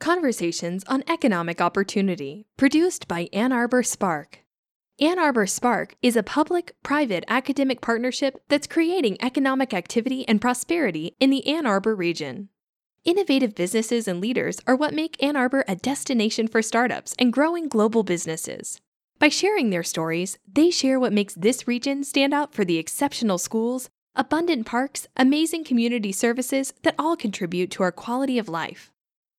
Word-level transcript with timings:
Conversations 0.00 0.82
on 0.88 1.04
Economic 1.10 1.60
Opportunity, 1.60 2.46
produced 2.56 3.06
by 3.06 3.28
Ann 3.34 3.52
Arbor 3.52 3.82
Spark. 3.82 4.38
Ann 4.98 5.18
Arbor 5.18 5.46
Spark 5.46 5.94
is 6.00 6.16
a 6.16 6.22
public 6.22 6.74
private 6.82 7.22
academic 7.28 7.82
partnership 7.82 8.42
that's 8.48 8.66
creating 8.66 9.18
economic 9.20 9.74
activity 9.74 10.26
and 10.26 10.40
prosperity 10.40 11.16
in 11.20 11.28
the 11.28 11.46
Ann 11.46 11.66
Arbor 11.66 11.94
region. 11.94 12.48
Innovative 13.04 13.54
businesses 13.54 14.08
and 14.08 14.22
leaders 14.22 14.58
are 14.66 14.74
what 14.74 14.94
make 14.94 15.22
Ann 15.22 15.36
Arbor 15.36 15.66
a 15.68 15.76
destination 15.76 16.48
for 16.48 16.62
startups 16.62 17.14
and 17.18 17.30
growing 17.30 17.68
global 17.68 18.02
businesses. 18.02 18.80
By 19.18 19.28
sharing 19.28 19.68
their 19.68 19.82
stories, 19.82 20.38
they 20.50 20.70
share 20.70 20.98
what 20.98 21.12
makes 21.12 21.34
this 21.34 21.68
region 21.68 22.04
stand 22.04 22.32
out 22.32 22.54
for 22.54 22.64
the 22.64 22.78
exceptional 22.78 23.36
schools, 23.36 23.90
abundant 24.16 24.64
parks, 24.64 25.08
amazing 25.18 25.64
community 25.64 26.10
services 26.10 26.72
that 26.84 26.94
all 26.98 27.16
contribute 27.16 27.70
to 27.72 27.82
our 27.82 27.92
quality 27.92 28.38
of 28.38 28.48
life. 28.48 28.90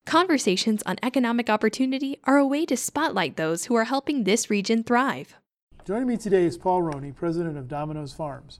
Conversations 0.06 0.82
on 0.84 0.96
economic 1.02 1.48
opportunity 1.48 2.18
are 2.24 2.36
a 2.36 2.46
way 2.46 2.66
to 2.66 2.76
spotlight 2.76 3.36
those 3.36 3.66
who 3.66 3.76
are 3.76 3.84
helping 3.84 4.24
this 4.24 4.50
region 4.50 4.82
thrive. 4.82 5.36
Joining 5.86 6.08
me 6.08 6.16
today 6.16 6.44
is 6.44 6.58
Paul 6.58 6.82
Roney, 6.82 7.12
president 7.12 7.56
of 7.56 7.68
Domino's 7.68 8.12
Farms. 8.12 8.58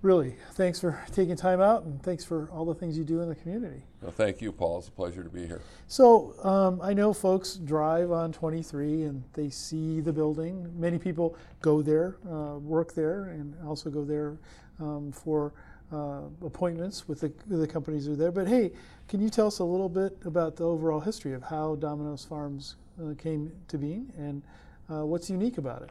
Really, 0.00 0.36
thanks 0.52 0.80
for 0.80 0.98
taking 1.12 1.36
time 1.36 1.60
out 1.60 1.82
and 1.82 2.02
thanks 2.02 2.24
for 2.24 2.48
all 2.50 2.64
the 2.64 2.74
things 2.74 2.96
you 2.96 3.04
do 3.04 3.20
in 3.20 3.28
the 3.28 3.34
community. 3.34 3.82
Well, 4.00 4.12
thank 4.12 4.40
you, 4.40 4.50
Paul. 4.50 4.78
It's 4.78 4.88
a 4.88 4.92
pleasure 4.92 5.22
to 5.22 5.28
be 5.28 5.46
here. 5.46 5.60
So, 5.88 6.34
um, 6.42 6.80
I 6.82 6.94
know 6.94 7.12
folks 7.12 7.56
drive 7.56 8.10
on 8.10 8.32
23 8.32 9.02
and 9.02 9.22
they 9.34 9.50
see 9.50 10.00
the 10.00 10.12
building. 10.12 10.72
Many 10.80 10.98
people 10.98 11.36
go 11.60 11.82
there, 11.82 12.16
uh, 12.26 12.58
work 12.58 12.94
there, 12.94 13.24
and 13.24 13.54
also 13.66 13.90
go 13.90 14.04
there 14.04 14.38
um, 14.78 15.12
for 15.12 15.52
uh, 15.92 16.20
appointments 16.44 17.08
with 17.08 17.20
the, 17.20 17.32
the 17.46 17.66
companies 17.66 18.06
who 18.06 18.12
are 18.12 18.16
there. 18.16 18.32
But 18.32 18.48
hey, 18.48 18.72
can 19.08 19.20
you 19.20 19.28
tell 19.28 19.48
us 19.48 19.58
a 19.58 19.64
little 19.64 19.88
bit 19.88 20.16
about 20.24 20.56
the 20.56 20.64
overall 20.64 21.00
history 21.00 21.32
of 21.32 21.42
how 21.42 21.76
Domino's 21.76 22.24
Farms 22.24 22.76
uh, 23.00 23.14
came 23.14 23.52
to 23.68 23.78
being 23.78 24.12
and 24.16 24.42
uh, 24.88 25.04
what's 25.04 25.30
unique 25.30 25.58
about 25.58 25.82
it? 25.82 25.90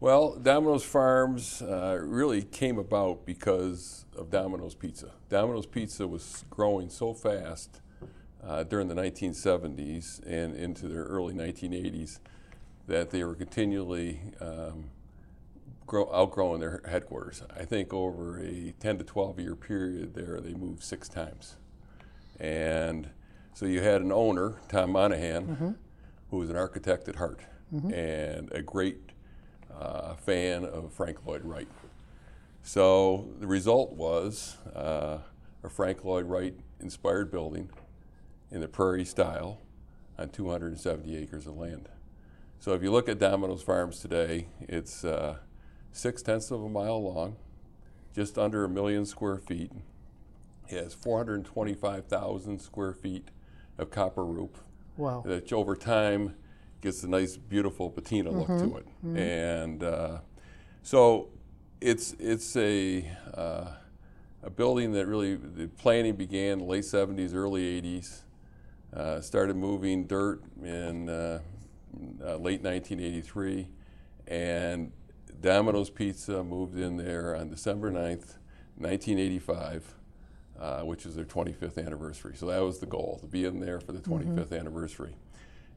Well, 0.00 0.36
Domino's 0.36 0.84
Farms 0.84 1.60
uh, 1.60 1.98
really 2.02 2.42
came 2.42 2.78
about 2.78 3.26
because 3.26 4.06
of 4.16 4.30
Domino's 4.30 4.74
Pizza. 4.74 5.10
Domino's 5.28 5.66
Pizza 5.66 6.08
was 6.08 6.44
growing 6.48 6.88
so 6.88 7.12
fast 7.12 7.82
uh, 8.42 8.62
during 8.62 8.88
the 8.88 8.94
1970s 8.94 10.26
and 10.26 10.56
into 10.56 10.88
the 10.88 10.96
early 10.96 11.34
1980s 11.34 12.18
that 12.86 13.10
they 13.10 13.22
were 13.24 13.34
continually 13.34 14.20
um, 14.40 14.84
grow, 15.90 16.08
outgrowing 16.14 16.60
their 16.60 16.80
headquarters. 16.88 17.42
I 17.54 17.64
think 17.64 17.92
over 17.92 18.40
a 18.40 18.72
10 18.78 18.98
to 18.98 19.04
12 19.04 19.40
year 19.40 19.56
period 19.56 20.14
there, 20.14 20.40
they 20.40 20.54
moved 20.54 20.84
six 20.84 21.08
times. 21.08 21.56
And 22.38 23.10
so 23.54 23.66
you 23.66 23.82
had 23.82 24.00
an 24.00 24.12
owner, 24.12 24.60
Tom 24.68 24.92
Monaghan, 24.92 25.46
mm-hmm. 25.48 25.70
who 26.30 26.36
was 26.36 26.48
an 26.48 26.56
architect 26.56 27.08
at 27.08 27.16
heart 27.16 27.40
mm-hmm. 27.74 27.92
and 27.92 28.52
a 28.52 28.62
great 28.62 29.00
uh, 29.76 30.14
fan 30.14 30.64
of 30.64 30.92
Frank 30.92 31.26
Lloyd 31.26 31.44
Wright. 31.44 31.68
So 32.62 33.28
the 33.40 33.48
result 33.48 33.92
was 33.92 34.58
uh, 34.72 35.18
a 35.64 35.68
Frank 35.68 36.04
Lloyd 36.04 36.26
Wright 36.26 36.54
inspired 36.78 37.32
building 37.32 37.68
in 38.52 38.60
the 38.60 38.68
prairie 38.68 39.04
style 39.04 39.60
on 40.16 40.28
270 40.28 41.16
acres 41.16 41.48
of 41.48 41.56
land. 41.56 41.88
So 42.60 42.74
if 42.74 42.82
you 42.82 42.92
look 42.92 43.08
at 43.08 43.18
Domino's 43.18 43.62
Farms 43.62 43.98
today, 43.98 44.46
it's 44.60 45.04
uh, 45.04 45.38
six 45.92 46.22
tenths 46.22 46.50
of 46.50 46.62
a 46.62 46.68
mile 46.68 47.02
long, 47.02 47.36
just 48.14 48.38
under 48.38 48.64
a 48.64 48.68
million 48.68 49.04
square 49.04 49.38
feet. 49.38 49.72
It 50.68 50.84
has 50.84 50.94
425,000 50.94 52.60
square 52.60 52.92
feet 52.92 53.28
of 53.78 53.90
copper 53.90 54.24
roof. 54.24 54.62
Wow. 54.96 55.22
That 55.26 55.52
over 55.52 55.74
time 55.74 56.36
gets 56.80 57.02
a 57.02 57.08
nice, 57.08 57.36
beautiful 57.36 57.90
patina 57.90 58.30
look 58.30 58.48
mm-hmm. 58.48 58.70
to 58.70 58.76
it. 58.76 58.86
Mm-hmm. 59.04 59.16
And 59.16 59.82
uh, 59.82 60.18
so 60.82 61.28
it's, 61.80 62.14
it's 62.18 62.56
a, 62.56 63.10
uh, 63.34 63.72
a 64.42 64.50
building 64.50 64.92
that 64.92 65.06
really, 65.06 65.36
the 65.36 65.68
planning 65.68 66.16
began 66.16 66.60
late 66.60 66.84
70s, 66.84 67.34
early 67.34 67.80
80s. 67.80 68.20
Uh, 68.94 69.20
started 69.20 69.56
moving 69.56 70.04
dirt 70.04 70.42
in 70.62 71.08
uh, 71.08 71.40
uh, 72.22 72.36
late 72.36 72.62
1983. 72.62 73.68
And 74.26 74.92
Domino's 75.40 75.90
Pizza 75.90 76.44
moved 76.44 76.78
in 76.78 76.96
there 76.96 77.34
on 77.34 77.48
December 77.48 77.90
9th, 77.90 78.36
1985, 78.76 79.94
uh, 80.58 80.80
which 80.82 81.06
is 81.06 81.14
their 81.14 81.24
25th 81.24 81.84
anniversary. 81.84 82.34
So 82.36 82.46
that 82.46 82.60
was 82.60 82.78
the 82.78 82.86
goal, 82.86 83.18
to 83.20 83.26
be 83.26 83.44
in 83.44 83.60
there 83.60 83.80
for 83.80 83.92
the 83.92 84.00
25th 84.00 84.34
mm-hmm. 84.34 84.54
anniversary. 84.54 85.14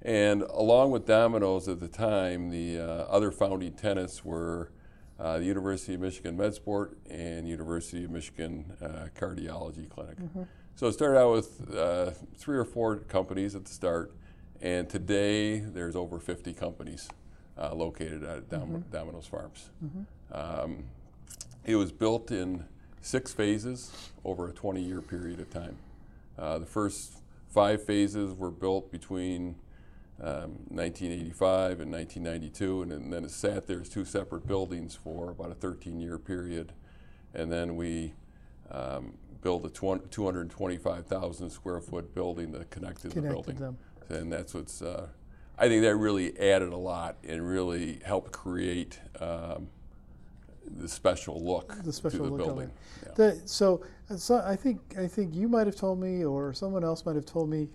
And 0.02 0.42
along 0.42 0.92
with 0.92 1.06
Domino's 1.06 1.70
at 1.70 1.80
the 1.80 1.88
time, 1.88 2.50
the 2.50 2.80
uh, 2.80 2.84
other 2.84 3.32
founding 3.32 3.74
tenants 3.74 4.26
were 4.26 4.72
uh, 5.18 5.38
the 5.38 5.46
University 5.46 5.94
of 5.94 6.02
Michigan 6.02 6.38
MedSport 6.38 6.96
and 7.10 7.48
University 7.48 8.04
of 8.04 8.12
Michigan 8.12 8.74
uh, 8.82 9.08
Cardiology 9.18 9.90
Clinic. 9.90 10.18
Mm-hmm. 10.18 10.44
So 10.76 10.88
it 10.88 10.94
started 10.94 11.20
out 11.20 11.32
with 11.32 11.74
uh, 11.74 12.12
three 12.38 12.58
or 12.58 12.66
four 12.66 12.98
companies 12.98 13.56
at 13.56 13.64
the 13.64 13.72
start, 13.72 14.14
and 14.60 14.90
today 14.90 15.60
there's 15.60 15.96
over 15.96 16.20
50 16.20 16.54
companies 16.54 17.08
uh, 17.58 17.74
located 17.74 18.24
at 18.24 18.50
Dom- 18.50 18.70
mm-hmm. 18.70 18.92
Domino's 18.92 19.28
Farms. 19.28 19.70
Mm-hmm. 19.84 20.02
Um, 20.34 20.84
it 21.66 21.76
was 21.76 21.92
built 21.92 22.32
in 22.32 22.66
six 23.02 23.34
phases 23.34 23.92
over 24.24 24.48
a 24.48 24.52
20 24.52 24.82
year 24.82 25.02
period 25.02 25.40
of 25.40 25.50
time. 25.50 25.78
Uh, 26.38 26.58
the 26.58 26.66
first 26.66 27.18
five 27.50 27.84
phases 27.84 28.34
were 28.34 28.52
built 28.52 28.92
between 28.92 29.56
um, 30.22 30.58
1985 30.70 31.82
and 31.82 31.92
1992, 31.92 32.82
and, 32.84 33.14
then 33.14 33.24
it 33.24 33.32
sat 33.32 33.68
there 33.68 33.82
as 33.82 33.90
two 33.90 34.06
separate 34.06 34.48
buildings 34.48 34.96
for 34.96 35.32
about 35.32 35.52
a 35.52 35.56
13 35.56 36.00
year 36.00 36.18
period. 36.18 36.72
And 37.34 37.52
then 37.52 37.76
we 37.76 38.14
um, 38.72 39.14
built 39.42 39.66
a 39.66 39.70
225,000 39.70 41.50
square 41.50 41.82
foot 41.82 42.16
building 42.16 42.52
that 42.52 42.70
connected, 42.70 43.12
connected 43.12 43.24
the 43.24 43.30
building. 43.30 43.56
Them. 43.56 43.78
And 44.10 44.32
that's 44.32 44.54
what's 44.54 44.82
uh, 44.82 45.08
I 45.58 45.68
think 45.68 45.84
that 45.84 45.96
really 45.96 46.38
added 46.40 46.74
a 46.74 46.78
lot 46.78 47.18
and 47.28 47.48
really 47.48 48.00
helped 48.04 48.32
create 48.32 49.00
um, 49.20 49.68
the 50.78 50.88
special 50.88 51.44
look 51.44 51.76
the 51.84 51.94
special 51.94 52.20
to 52.20 52.24
the 52.26 52.30
look 52.32 52.38
building. 52.46 52.72
Yeah. 53.06 53.12
The, 53.16 53.42
so, 53.46 53.84
so 54.18 54.44
I 54.46 54.56
think 54.56 54.80
I 54.98 55.08
think 55.08 55.36
you 55.36 55.48
might 55.48 55.68
have 55.68 55.76
told 55.76 56.00
me, 56.00 56.26
or 56.26 56.54
someone 56.54 56.84
else 56.84 57.06
might 57.06 57.16
have 57.16 57.26
told 57.26 57.50
me, 57.50 57.70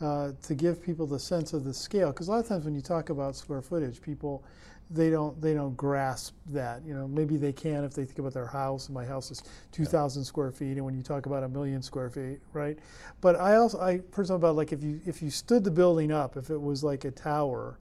uh, 0.00 0.32
to 0.42 0.54
give 0.54 0.82
people 0.82 1.06
the 1.06 1.18
sense 1.18 1.52
of 1.52 1.64
the 1.64 1.74
scale. 1.74 2.12
Because 2.12 2.28
a 2.28 2.30
lot 2.30 2.40
of 2.40 2.48
times 2.48 2.64
when 2.64 2.74
you 2.74 2.82
talk 2.82 3.10
about 3.10 3.36
square 3.36 3.62
footage, 3.62 4.00
people 4.00 4.44
they 4.90 5.10
don't 5.10 5.40
they 5.40 5.54
don't 5.54 5.76
grasp 5.76 6.34
that. 6.46 6.82
You 6.84 6.94
know, 6.94 7.08
maybe 7.08 7.36
they 7.36 7.52
can 7.52 7.84
if 7.84 7.94
they 7.94 8.04
think 8.04 8.18
about 8.18 8.34
their 8.34 8.46
house. 8.46 8.88
My 8.88 9.04
house 9.04 9.30
is 9.30 9.42
2,000 9.72 10.20
yeah. 10.20 10.26
square 10.26 10.50
feet, 10.50 10.72
and 10.72 10.84
when 10.84 10.94
you 10.94 11.02
talk 11.02 11.26
about 11.26 11.42
a 11.42 11.48
million 11.48 11.82
square 11.82 12.10
feet, 12.10 12.40
right? 12.52 12.78
But 13.20 13.36
I 13.36 13.56
also 13.56 13.80
I 13.80 13.98
personally 14.10 14.40
about 14.40 14.56
like 14.56 14.72
if 14.72 14.82
you 14.82 15.00
if 15.06 15.22
you 15.22 15.30
stood 15.30 15.64
the 15.64 15.70
building 15.70 16.12
up, 16.12 16.36
if 16.36 16.50
it 16.50 16.60
was 16.60 16.84
like 16.84 17.04
a 17.04 17.10
tower, 17.10 17.78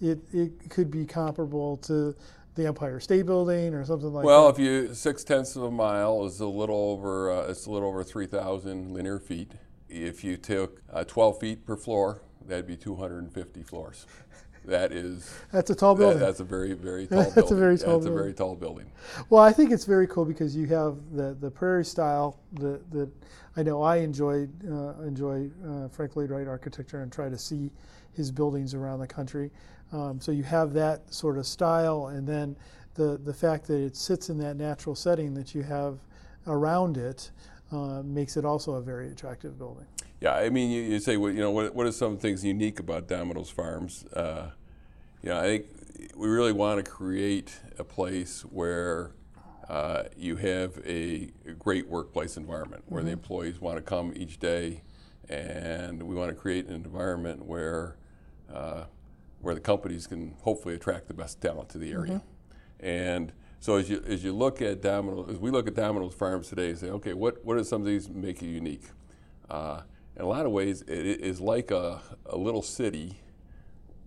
it 0.00 0.20
it 0.32 0.70
could 0.70 0.90
be 0.90 1.04
comparable 1.04 1.76
to 1.78 2.14
the 2.54 2.66
Empire 2.66 3.00
State 3.00 3.26
Building 3.26 3.74
or 3.74 3.84
something 3.84 4.12
like 4.12 4.24
well, 4.24 4.52
that. 4.52 4.60
Well, 4.60 4.68
if 4.68 4.88
you 4.88 4.94
six 4.94 5.24
tenths 5.24 5.56
of 5.56 5.64
a 5.64 5.70
mile 5.70 6.24
is 6.24 6.40
a 6.40 6.46
little 6.46 6.90
over 6.92 7.32
uh, 7.32 7.48
it's 7.48 7.66
a 7.66 7.70
little 7.70 7.88
over 7.88 8.04
3,000 8.04 8.92
linear 8.92 9.18
feet. 9.18 9.52
If 9.88 10.24
you 10.24 10.36
took 10.36 10.80
uh, 10.92 11.04
12 11.04 11.40
feet 11.40 11.66
per 11.66 11.76
floor, 11.76 12.22
that'd 12.46 12.66
be 12.66 12.76
250 12.76 13.62
floors. 13.62 14.06
That 14.64 14.92
is. 14.92 15.30
That's 15.52 15.70
a 15.70 15.74
tall 15.74 15.94
building. 15.94 16.18
That, 16.18 16.26
that's 16.26 16.40
a 16.40 16.44
very, 16.44 16.72
very 16.72 17.06
tall 17.08 17.18
that's 17.18 17.34
building. 17.34 17.42
That's 17.42 17.52
a 17.52 17.56
very 17.56 17.78
tall. 17.78 17.86
That's 17.98 18.06
building. 18.06 18.12
a 18.18 18.22
very 18.22 18.32
tall 18.32 18.56
building. 18.56 18.92
Well, 19.28 19.42
I 19.42 19.52
think 19.52 19.72
it's 19.72 19.84
very 19.84 20.06
cool 20.06 20.24
because 20.24 20.56
you 20.56 20.66
have 20.68 20.96
the, 21.12 21.36
the 21.38 21.50
prairie 21.50 21.84
style 21.84 22.38
that, 22.54 22.90
that 22.90 23.10
I 23.56 23.62
know 23.62 23.82
I 23.82 23.96
enjoy 23.96 24.48
uh, 24.68 24.94
enjoy 25.02 25.50
uh, 25.66 25.88
Frank 25.88 26.16
Lloyd 26.16 26.30
Wright 26.30 26.48
architecture 26.48 27.02
and 27.02 27.12
try 27.12 27.28
to 27.28 27.38
see 27.38 27.70
his 28.12 28.30
buildings 28.30 28.74
around 28.74 29.00
the 29.00 29.06
country. 29.06 29.50
Um, 29.92 30.20
so 30.20 30.32
you 30.32 30.42
have 30.42 30.72
that 30.72 31.12
sort 31.12 31.38
of 31.38 31.46
style, 31.46 32.08
and 32.08 32.26
then 32.26 32.56
the 32.94 33.20
the 33.24 33.34
fact 33.34 33.66
that 33.66 33.80
it 33.80 33.96
sits 33.96 34.30
in 34.30 34.38
that 34.38 34.56
natural 34.56 34.94
setting 34.94 35.34
that 35.34 35.54
you 35.54 35.62
have 35.62 35.98
around 36.46 36.96
it 36.96 37.30
uh, 37.74 38.02
makes 38.02 38.36
it 38.36 38.44
also 38.44 38.74
a 38.74 38.82
very 38.82 39.10
attractive 39.10 39.58
building. 39.58 39.86
Yeah, 40.20 40.34
I 40.34 40.48
mean, 40.48 40.70
you, 40.70 40.82
you 40.82 40.98
say, 41.00 41.16
well, 41.16 41.32
you 41.32 41.40
know, 41.40 41.50
what, 41.50 41.74
what 41.74 41.86
are 41.86 41.92
some 41.92 42.16
things 42.16 42.44
unique 42.44 42.80
about 42.80 43.08
Domino's 43.08 43.50
Farms? 43.50 44.04
Uh, 44.06 44.50
you 45.22 45.30
know, 45.30 45.38
I 45.38 45.42
think 45.42 45.66
we 46.16 46.28
really 46.28 46.52
want 46.52 46.84
to 46.84 46.90
create 46.90 47.58
a 47.78 47.84
place 47.84 48.42
where 48.42 49.12
uh, 49.68 50.04
you 50.16 50.36
have 50.36 50.78
a, 50.84 51.30
great 51.58 51.88
workplace 51.88 52.36
environment 52.36 52.82
where 52.86 53.00
mm-hmm. 53.00 53.06
the 53.06 53.12
employees 53.12 53.60
want 53.60 53.76
to 53.76 53.82
come 53.82 54.12
each 54.14 54.38
day, 54.38 54.82
and 55.28 56.02
we 56.02 56.14
want 56.14 56.28
to 56.30 56.34
create 56.34 56.66
an 56.66 56.74
environment 56.74 57.44
where 57.44 57.96
uh, 58.52 58.84
where 59.40 59.54
the 59.54 59.60
companies 59.60 60.06
can 60.06 60.34
hopefully 60.42 60.74
attract 60.74 61.08
the 61.08 61.14
best 61.14 61.40
talent 61.40 61.68
to 61.68 61.78
the 61.78 61.92
area. 61.92 62.14
Mm-hmm. 62.14 62.86
And 62.86 63.32
so 63.64 63.76
as 63.76 63.88
you 63.88 64.04
as 64.06 64.22
you 64.22 64.34
look 64.34 64.60
at 64.60 64.82
Domino's, 64.82 65.30
as 65.30 65.38
we 65.38 65.50
look 65.50 65.66
at 65.66 65.74
Domino's 65.74 66.12
Farms 66.12 66.48
today, 66.50 66.68
and 66.68 66.78
say, 66.78 66.90
okay, 66.90 67.14
what 67.14 67.42
what 67.46 67.56
do 67.56 67.64
some 67.64 67.80
of 67.80 67.86
these 67.86 68.10
make 68.10 68.42
it 68.42 68.46
unique? 68.46 68.84
Uh, 69.48 69.80
in 70.16 70.20
a 70.22 70.26
lot 70.28 70.44
of 70.44 70.52
ways, 70.52 70.82
it 70.86 71.20
i- 71.40 71.42
like 71.42 71.70
a, 71.70 72.02
a 72.26 72.36
little 72.36 72.60
city, 72.60 73.16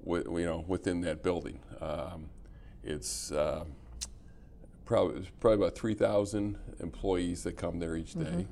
wi- 0.05 0.39
you 0.39 0.45
know, 0.45 0.63
within 0.67 1.01
that 1.01 1.23
building. 1.23 1.59
Um, 1.81 2.29
it's 2.83 3.31
uh, 3.31 3.65
probably 4.85 5.27
probably 5.39 5.65
about 5.65 5.75
3,000 5.75 6.55
employees 6.79 7.41
that 7.41 7.57
come 7.57 7.79
there 7.79 7.95
each 7.95 8.13
day. 8.13 8.45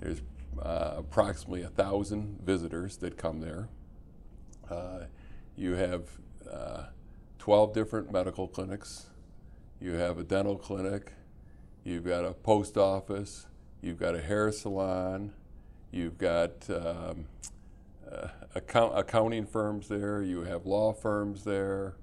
There's 0.00 0.20
uh, 0.60 0.96
approximately 0.98 1.62
a 1.62 1.68
thousand 1.70 2.40
visitors 2.44 2.98
that 2.98 3.16
come 3.16 3.40
there. 3.40 3.70
Uh, 4.68 5.04
you 5.56 5.72
have 5.76 6.02
uh, 6.52 6.82
12 7.38 7.72
different 7.72 8.12
medical 8.12 8.46
clinics. 8.46 9.06
You 9.80 9.92
have 9.92 10.18
a 10.18 10.24
dental 10.24 10.56
clinic. 10.56 11.12
You've 11.84 12.04
got 12.04 12.24
a 12.24 12.32
post 12.32 12.76
office. 12.76 13.46
You've 13.82 13.98
got 13.98 14.14
a 14.14 14.20
hair 14.20 14.50
salon. 14.50 15.32
You've 15.90 16.18
got 16.18 16.68
um, 16.70 17.26
uh, 18.10 18.28
account, 18.54 18.98
accounting 18.98 19.46
firms 19.46 19.88
there. 19.88 20.22
You 20.22 20.42
have 20.42 20.66
law 20.66 20.92
firms 20.92 21.44
there. 21.44 21.94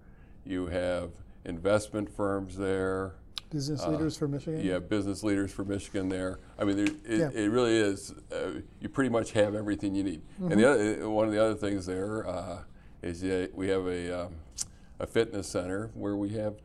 You 0.45 0.67
have 0.67 1.11
investment 1.45 2.09
firms 2.09 2.57
there. 2.57 3.15
Business 3.49 3.85
leaders 3.85 4.17
for 4.17 4.27
Michigan. 4.27 4.65
Yeah, 4.65 4.79
business 4.79 5.23
leaders 5.23 5.51
for 5.51 5.63
Michigan 5.63 6.09
there. 6.09 6.39
I 6.57 6.63
mean, 6.63 6.77
there, 6.77 6.87
it, 7.05 7.19
Yeah. 7.19 7.29
it 7.33 7.51
really 7.51 7.77
is. 7.77 8.11
Uh, 8.31 8.61
you 8.79 8.89
pretty 8.89 9.09
much 9.11 9.31
have 9.33 9.53
everything 9.53 9.93
you 9.93 10.03
need. 10.03 10.21
And 10.39 10.59
the 10.59 10.69
other, 10.69 11.09
one 11.09 11.27
of 11.27 11.33
the 11.33 11.43
other 11.43 11.53
things 11.53 11.85
there 11.85 12.27
uh, 12.27 12.63
is 13.03 13.21
that 13.21 13.51
we 13.53 13.67
have 13.67 13.85
a, 13.85 14.25
um, 14.25 14.35
a 14.99 15.05
fitness 15.05 15.47
center 15.47 15.91
where 15.93 16.15
we 16.15 16.29
have 16.29 16.55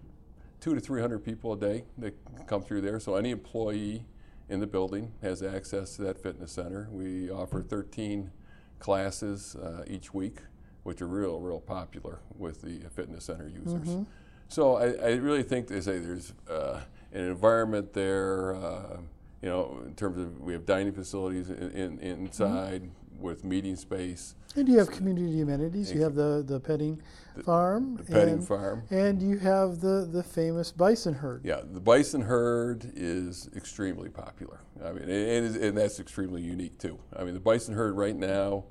two 0.61 0.75
to 0.75 0.81
three 0.81 1.01
hundred 1.01 1.25
people 1.25 1.53
a 1.53 1.57
day 1.57 1.85
that 1.99 2.15
come 2.47 2.63
through 2.63 2.81
there. 2.81 2.99
So 3.01 3.15
any 3.17 3.31
employee 3.31 4.05
in 4.49 4.61
the 4.61 4.67
building 4.67 5.13
has 5.23 5.43
access 5.43 5.97
to 5.97 6.03
that 6.03 6.19
fitness 6.23 6.53
center. 6.53 6.89
We 6.91 7.31
offer 7.31 7.63
13 7.63 8.31
classes 8.79 9.57
uh, 9.57 9.85
each 9.87 10.15
week, 10.15 10.39
which 10.85 11.03
are 11.03 11.07
real, 11.07 11.39
real 11.41 11.61
popular 11.61 12.21
with 12.37 12.63
the 12.63 12.81
fitness 12.95 13.25
center 13.25 13.49
users. 13.49 14.07
So 14.49 14.77
I, 14.77 14.93
I 14.93 15.11
really 15.17 15.43
think 15.43 15.69
they 15.69 15.81
say 15.83 15.99
there's 15.99 16.33
uh, 16.51 16.81
an 17.13 17.27
environment 17.27 17.93
there. 17.93 18.55
Uh, 18.55 18.97
you 19.43 19.49
know, 19.49 19.83
in 19.87 19.95
terms 19.95 20.19
of 20.19 20.41
we 20.41 20.53
have 20.55 20.65
dining 20.67 20.93
facilities 20.95 21.51
in, 21.51 21.71
in, 21.71 21.99
inside 22.01 22.91
with 23.19 23.45
meeting 23.45 23.77
space, 23.77 24.35
And 24.57 24.69
you 24.69 24.79
have 24.79 24.91
community 24.91 25.41
amenities. 25.41 25.93
You 25.93 26.03
have 26.03 26.15
the, 26.15 26.43
the 26.47 26.61
petting 26.61 27.03
farm. 27.45 27.97
the 27.97 28.05
petting 28.05 28.35
and, 28.35 28.47
farm. 28.47 28.83
And 28.91 29.21
you 29.23 29.39
have 29.39 29.81
the, 29.81 30.09
the 30.11 30.23
famous 30.23 30.73
bison 30.73 31.15
herd. 31.15 31.43
Yeah, 31.45 31.61
the 31.65 31.81
bison 31.81 32.23
herd 32.23 32.93
is 32.95 33.49
extremely 33.57 34.09
popular. 34.09 34.61
I 34.85 34.93
mean, 34.93 35.09
and, 35.09 35.57
and 35.57 35.77
that's 35.77 36.01
extremely 36.01 36.43
unique 36.43 36.79
too. 36.79 36.99
I 37.17 37.25
mean, 37.25 37.35
the 37.35 37.41
bison 37.41 37.75
herd 37.75 37.97
right 37.97 38.17
now 38.17 38.65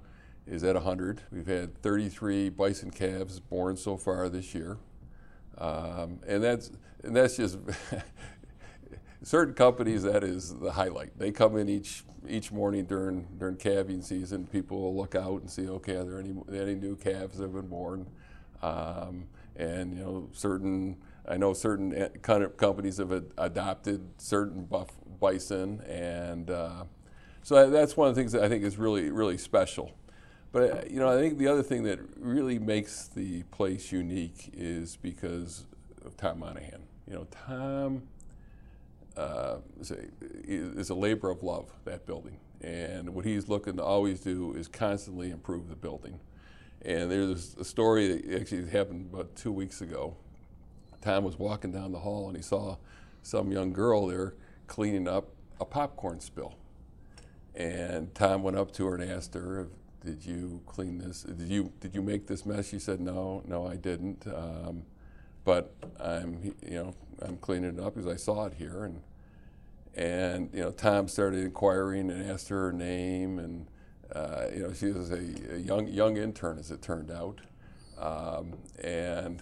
is 0.45 0.63
at 0.63 0.75
100. 0.75 1.21
We've 1.31 1.47
had 1.47 1.81
33 1.81 2.49
bison 2.49 2.91
calves 2.91 3.39
born 3.39 3.77
so 3.77 3.97
far 3.97 4.29
this 4.29 4.55
year, 4.55 4.77
um, 5.57 6.19
and 6.25 6.41
that's 6.41 6.71
and 7.03 7.15
that's 7.15 7.35
just 7.35 7.57
certain 9.23 9.53
companies. 9.53 10.03
That 10.03 10.23
is 10.23 10.55
the 10.55 10.71
highlight. 10.71 11.17
They 11.17 11.31
come 11.31 11.57
in 11.57 11.69
each 11.69 12.03
each 12.27 12.51
morning 12.51 12.85
during 12.85 13.27
during 13.37 13.57
calving 13.57 14.01
season. 14.01 14.47
People 14.47 14.81
will 14.81 14.95
look 14.95 15.15
out 15.15 15.41
and 15.41 15.49
see, 15.49 15.67
okay, 15.67 15.95
are 15.95 16.03
there 16.03 16.19
any 16.19 16.35
any 16.53 16.75
new 16.75 16.95
calves 16.95 17.37
that 17.37 17.43
have 17.43 17.53
been 17.53 17.67
born? 17.67 18.07
Um, 18.61 19.27
and 19.55 19.97
you 19.97 20.03
know, 20.03 20.29
certain 20.33 20.97
I 21.27 21.37
know 21.37 21.53
certain 21.53 21.93
eh, 21.93 22.09
kind 22.21 22.43
of 22.43 22.57
companies 22.57 22.97
have 22.97 23.11
ad- 23.11 23.31
adopted 23.37 24.07
certain 24.17 24.63
buff 24.65 24.89
bison, 25.19 25.81
and 25.81 26.49
uh, 26.49 26.83
so 27.43 27.69
that's 27.69 27.97
one 27.97 28.07
of 28.07 28.15
the 28.15 28.21
things 28.21 28.31
that 28.31 28.43
I 28.43 28.49
think 28.49 28.63
is 28.63 28.77
really 28.77 29.09
really 29.09 29.37
special. 29.37 29.91
But 30.51 30.71
uh, 30.71 30.81
you 30.89 30.99
know, 30.99 31.09
I 31.09 31.19
think 31.19 31.37
the 31.37 31.47
other 31.47 31.63
thing 31.63 31.83
that 31.83 31.99
really 32.17 32.59
makes 32.59 33.07
the 33.07 33.43
place 33.43 33.91
unique 33.91 34.51
is 34.53 34.95
because 34.95 35.65
of 36.05 36.15
Tom 36.15 36.39
Monaghan. 36.39 36.83
You 37.07 37.13
know, 37.13 37.27
Tom 37.45 38.03
uh, 39.17 39.57
is, 39.79 40.89
a, 40.89 40.95
labor 40.95 41.29
of 41.29 41.43
love, 41.43 41.71
that 41.85 42.05
building. 42.05 42.39
And 42.61 43.13
what 43.13 43.25
he's 43.25 43.49
looking 43.49 43.77
to 43.77 43.83
always 43.83 44.19
do 44.19 44.53
is 44.53 44.67
constantly 44.67 45.31
improve 45.31 45.69
the 45.69 45.75
building. 45.75 46.19
And 46.83 47.11
there's 47.11 47.55
a 47.59 47.65
story 47.65 48.07
that 48.07 48.41
actually 48.41 48.69
happened 48.69 49.09
about 49.11 49.35
two 49.35 49.51
weeks 49.51 49.81
ago. 49.81 50.15
Tom 51.01 51.23
was 51.23 51.37
walking 51.37 51.71
down 51.71 51.91
the 51.91 51.99
hall 51.99 52.27
and 52.27 52.37
he 52.37 52.43
saw 52.43 52.77
some 53.23 53.51
young 53.51 53.73
girl 53.73 54.07
there 54.07 54.35
cleaning 54.67 55.07
up 55.07 55.29
a 55.59 55.65
popcorn 55.65 56.19
spill. 56.19 56.55
And 57.55 58.13
Tom 58.13 58.43
went 58.43 58.57
up 58.57 58.71
to 58.73 58.85
her 58.85 58.95
and 58.95 59.11
asked 59.11 59.33
her, 59.33 59.67
"Did 60.05 60.23
you 60.25 60.61
clean 60.67 60.99
this? 60.99 61.23
Did 61.23 61.49
you 61.49 61.71
did 61.79 61.95
you 61.95 62.03
make 62.03 62.27
this 62.27 62.45
mess?" 62.45 62.67
She 62.67 62.77
said, 62.77 62.99
"No, 62.99 63.41
no, 63.47 63.65
I 63.65 63.75
didn't. 63.75 64.27
Um, 64.27 64.83
but 65.47 65.73
I'm 65.99 66.53
you 66.61 66.75
know 66.75 66.93
I'm 67.21 67.37
cleaning 67.37 67.77
it 67.77 67.79
up 67.79 67.95
because 67.95 68.11
I 68.11 68.17
saw 68.17 68.45
it 68.47 68.53
here." 68.55 68.83
And 68.83 69.01
and 69.95 70.49
you 70.53 70.61
know 70.61 70.71
Tom 70.71 71.07
started 71.07 71.43
inquiring 71.43 72.11
and 72.11 72.29
asked 72.29 72.49
her 72.49 72.65
her 72.65 72.73
name, 72.73 73.39
and 73.39 73.67
uh, 74.13 74.47
you 74.53 74.63
know 74.63 74.73
she 74.73 74.87
was 74.91 75.11
a, 75.11 75.55
a 75.55 75.57
young 75.57 75.87
young 75.87 76.17
intern 76.17 76.59
as 76.59 76.71
it 76.71 76.81
turned 76.81 77.11
out, 77.11 77.39
um, 77.97 78.55
and 78.83 79.41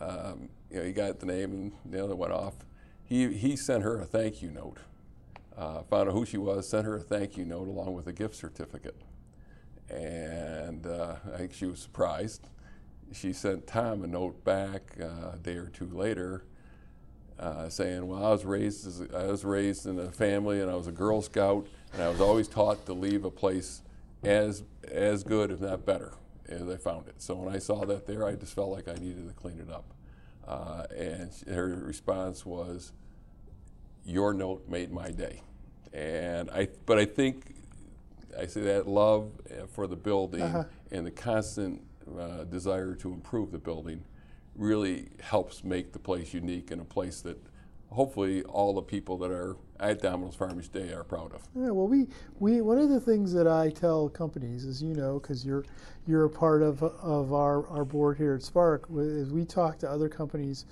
um, 0.00 0.50
you 0.70 0.78
know 0.78 0.84
he 0.84 0.92
got 0.92 1.18
the 1.18 1.26
name 1.26 1.50
and 1.52 1.72
the 1.86 2.04
other 2.04 2.14
went 2.14 2.32
off. 2.32 2.54
He 3.02 3.32
he 3.32 3.56
sent 3.56 3.84
her 3.84 4.00
a 4.00 4.04
thank 4.04 4.42
you 4.42 4.50
note 4.50 4.80
uh, 5.56 5.82
found 5.84 6.08
out 6.08 6.14
who 6.14 6.26
she 6.26 6.38
was, 6.38 6.68
sent 6.68 6.86
her 6.86 6.96
a 6.96 7.00
thank 7.00 7.36
you 7.36 7.44
note 7.44 7.68
along 7.68 7.94
with 7.94 8.06
a 8.06 8.12
gift 8.12 8.34
certificate. 8.36 8.96
And 9.90 10.86
uh, 10.86 11.16
I 11.34 11.38
think 11.38 11.54
she 11.54 11.66
was 11.66 11.80
surprised. 11.80 12.48
She 13.12 13.32
sent 13.32 13.66
Tom 13.66 14.02
a 14.04 14.06
note 14.06 14.42
back 14.44 14.96
uh, 15.00 15.32
a 15.34 15.38
day 15.42 15.56
or 15.56 15.66
two 15.66 15.86
later 15.92 16.44
uh, 17.38 17.68
saying, 17.68 18.06
Well, 18.06 18.24
I 18.24 18.30
was, 18.30 18.44
raised 18.44 18.86
as 18.86 19.02
I 19.14 19.26
was 19.26 19.44
raised 19.44 19.86
in 19.86 19.98
a 19.98 20.10
family 20.10 20.60
and 20.60 20.70
I 20.70 20.74
was 20.74 20.86
a 20.86 20.92
Girl 20.92 21.20
Scout, 21.22 21.66
and 21.92 22.02
I 22.02 22.08
was 22.08 22.20
always 22.20 22.48
taught 22.48 22.86
to 22.86 22.92
leave 22.92 23.24
a 23.24 23.30
place 23.30 23.82
as, 24.22 24.62
as 24.88 25.24
good, 25.24 25.50
if 25.50 25.60
not 25.60 25.84
better, 25.84 26.14
as 26.48 26.68
I 26.68 26.76
found 26.76 27.08
it. 27.08 27.20
So 27.20 27.34
when 27.34 27.54
I 27.54 27.58
saw 27.58 27.84
that 27.86 28.06
there, 28.06 28.26
I 28.26 28.34
just 28.34 28.54
felt 28.54 28.70
like 28.70 28.88
I 28.88 28.94
needed 28.94 29.26
to 29.28 29.34
clean 29.34 29.58
it 29.58 29.70
up. 29.72 29.84
Uh, 30.46 30.84
and 30.96 31.30
her 31.48 31.68
response 31.68 32.44
was, 32.46 32.92
your 34.04 34.32
note 34.34 34.68
made 34.68 34.92
my 34.92 35.10
day. 35.10 35.40
And 35.92 36.50
I, 36.50 36.68
but 36.86 36.98
I 36.98 37.04
think 37.04 37.54
I 38.38 38.46
say 38.46 38.62
that 38.62 38.88
love 38.88 39.30
uh, 39.50 39.66
for 39.66 39.86
the 39.86 39.96
building 39.96 40.42
Uh-huh. 40.42 40.64
and 40.90 41.06
the 41.06 41.10
constant 41.10 41.82
uh, 42.18 42.44
desire 42.44 42.94
to 42.96 43.12
improve 43.12 43.52
the 43.52 43.58
building 43.58 44.04
really 44.54 45.08
helps 45.20 45.64
make 45.64 45.92
the 45.92 45.98
place 45.98 46.34
unique 46.34 46.70
and 46.70 46.80
a 46.80 46.84
place 46.84 47.20
that 47.22 47.42
hopefully 47.90 48.42
all 48.44 48.74
the 48.74 48.82
people 48.82 49.18
that 49.18 49.30
are 49.30 49.56
at 49.78 50.00
Domino's 50.00 50.34
Farm 50.34 50.58
each 50.58 50.72
day 50.72 50.92
are 50.92 51.04
proud 51.04 51.34
of. 51.34 51.42
Yeah, 51.54 51.70
well, 51.70 51.88
we, 51.88 52.06
we 52.38 52.60
one 52.60 52.78
of 52.78 52.88
the 52.88 53.00
things 53.00 53.32
that 53.32 53.46
I 53.46 53.70
tell 53.70 54.08
companies, 54.08 54.64
as 54.64 54.82
you 54.82 54.94
know, 54.94 55.18
because 55.18 55.44
you're 55.44 55.64
you're 56.06 56.24
a 56.24 56.30
part 56.30 56.62
of 56.62 56.82
of 56.82 57.32
our, 57.32 57.66
our 57.68 57.84
board 57.84 58.16
here 58.16 58.34
at 58.34 58.42
Spark, 58.42 58.86
is 58.96 59.30
we 59.30 59.44
talk 59.44 59.78
to 59.78 59.90
other 59.90 60.08
companies 60.08 60.66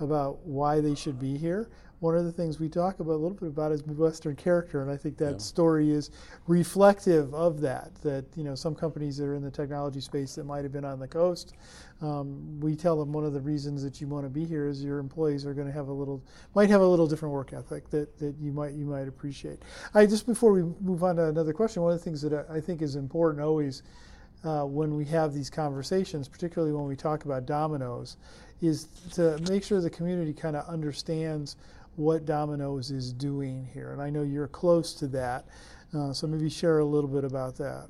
about 0.00 0.44
why 0.46 0.80
they 0.80 0.94
should 0.94 1.18
be 1.18 1.36
here. 1.36 1.68
One 2.00 2.14
of 2.14 2.24
the 2.24 2.32
things 2.32 2.60
we 2.60 2.68
talk 2.68 3.00
about 3.00 3.12
a 3.12 3.16
little 3.16 3.36
bit 3.38 3.48
about 3.48 3.72
is 3.72 3.86
Midwestern 3.86 4.36
character, 4.36 4.82
and 4.82 4.90
I 4.90 4.98
think 4.98 5.16
that 5.16 5.32
Yeah. 5.32 5.38
story 5.38 5.90
is 5.90 6.10
reflective 6.46 7.34
of 7.34 7.60
that. 7.62 7.94
That 8.02 8.26
you 8.36 8.44
know 8.44 8.54
some 8.54 8.74
companies 8.74 9.16
that 9.16 9.26
are 9.26 9.34
in 9.34 9.42
the 9.42 9.50
technology 9.50 10.00
space 10.00 10.34
that 10.34 10.44
might 10.44 10.62
have 10.62 10.72
been 10.72 10.84
on 10.84 10.98
the 10.98 11.08
coast, 11.08 11.54
um, 12.02 12.60
we 12.60 12.76
tell 12.76 12.98
them 12.98 13.12
one 13.12 13.24
of 13.24 13.32
the 13.32 13.40
reasons 13.40 13.82
that 13.82 13.98
you 14.00 14.08
want 14.08 14.26
to 14.26 14.30
be 14.30 14.44
here 14.44 14.68
is 14.68 14.84
your 14.84 14.98
employees 14.98 15.46
are 15.46 15.54
going 15.54 15.66
to 15.66 15.72
have 15.72 15.88
a 15.88 15.92
little 15.92 16.22
might 16.54 16.68
have 16.68 16.82
a 16.82 16.86
little 16.86 17.06
different 17.06 17.32
work 17.32 17.54
ethic 17.54 17.88
that, 17.90 18.18
that 18.18 18.34
you 18.38 18.52
might 18.52 18.74
you 18.74 18.84
might 18.84 19.08
appreciate. 19.08 19.60
I 19.94 20.04
just 20.04 20.26
before 20.26 20.52
we 20.52 20.64
move 20.82 21.02
on 21.02 21.16
to 21.16 21.24
another 21.28 21.54
question, 21.54 21.82
one 21.82 21.92
of 21.92 21.98
the 21.98 22.04
things 22.04 22.20
that 22.22 22.46
I 22.50 22.56
I 22.56 22.60
think 22.60 22.82
is 22.82 22.96
important 22.96 23.42
always 23.42 23.82
uh, 24.44 24.64
when 24.64 24.94
we 24.94 25.04
have 25.06 25.32
these 25.32 25.48
conversations, 25.48 26.28
particularly 26.28 26.72
when 26.74 26.86
we 26.86 26.94
talk 26.94 27.24
about 27.24 27.46
Domino's, 27.46 28.16
is 28.60 28.84
to 29.12 29.38
make 29.50 29.64
sure 29.64 29.80
the 29.80 29.90
community 29.90 30.32
kind 30.32 30.56
of 30.56 30.66
understands 30.68 31.56
what 31.96 32.24
Domino's 32.24 32.90
is 32.90 33.12
doing 33.12 33.68
here. 33.72 33.92
And 33.92 34.00
I 34.00 34.10
know 34.10 34.22
you're 34.22 34.48
close 34.48 34.92
to 34.94 35.06
that, 35.08 35.46
uh, 35.94 36.12
so 36.12 36.26
maybe 36.26 36.48
share 36.50 36.78
a 36.78 36.84
little 36.84 37.08
bit 37.08 37.24
about 37.24 37.56
that. 37.56 37.88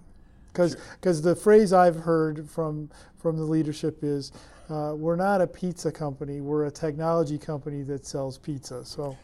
Because 0.52 1.20
the 1.22 1.36
phrase 1.36 1.72
I've 1.72 1.96
heard 1.96 2.48
from 2.48 2.88
from 3.18 3.36
the 3.36 3.44
leadership 3.44 3.98
is, 4.02 4.32
uh, 4.70 4.94
we're 4.96 5.16
not 5.16 5.40
a 5.40 5.46
pizza 5.46 5.90
company, 5.92 6.40
we're 6.40 6.66
a 6.66 6.70
technology 6.70 7.36
company 7.38 7.82
that 7.82 8.06
sells 8.06 8.38
pizza. 8.38 8.84
So 8.84 9.16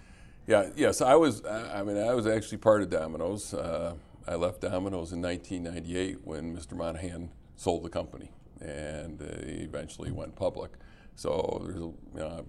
Yeah, 0.47 0.71
yes, 0.77 1.01
I 1.01 1.15
was. 1.15 1.45
I 1.47 1.83
mean, 1.85 1.97
I 1.97 2.13
was 2.15 2.27
actually 2.27 2.59
part 2.59 2.83
of 2.83 2.91
Domino's. 2.91 3.55
Uh, 3.55 3.95
I 4.27 4.35
left 4.35 4.61
Domino's 4.61 5.13
in 5.13 5.23
1998 5.23 6.19
when 6.25 6.55
Mr. 6.57 6.75
Monaghan 6.77 7.31
sold 7.57 7.85
the 7.85 7.89
company, 7.89 8.31
and 8.61 9.21
uh, 9.23 9.27
eventually 9.43 10.11
went 10.11 10.35
public. 10.37 10.73
So 11.15 11.61
there's, 11.65 11.77
a- 11.77 11.81
you 11.81 11.95
know, 12.15 12.45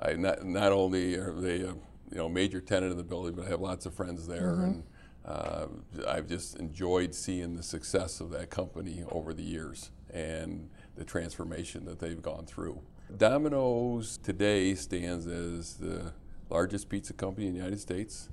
I 0.00 0.14
not 0.14 0.44
not 0.44 0.72
only 0.72 1.14
are 1.16 1.32
they 1.32 1.56
a 1.60 1.74
you 2.10 2.16
know 2.16 2.28
major 2.28 2.60
tenant 2.60 2.90
in 2.92 2.98
the 2.98 3.04
building, 3.04 3.34
but 3.34 3.46
I 3.46 3.48
have 3.50 3.60
lots 3.60 3.86
of 3.86 3.94
friends 3.94 4.26
there, 4.26 4.54
and 4.54 4.82
uh, 5.24 5.66
I've 6.08 6.26
just 6.26 6.56
enjoyed 6.58 7.14
seeing 7.14 7.54
the 7.56 7.62
success 7.62 8.20
of 8.20 8.30
that 8.30 8.50
company 8.50 9.04
over 9.10 9.32
the 9.34 9.42
years 9.42 9.90
and 10.12 10.68
the 10.96 11.04
transformation 11.04 11.84
that 11.84 11.98
they've 11.98 12.20
gone 12.22 12.46
through. 12.46 12.80
Domino's 13.16 14.18
today 14.18 14.74
stands 14.74 15.26
as 15.26 15.74
the 15.74 16.12
largest 16.48 16.88
pizza 16.88 17.12
company 17.12 17.46
in 17.46 17.52
the 17.52 17.58
United 17.58 17.78
States, 17.80 18.28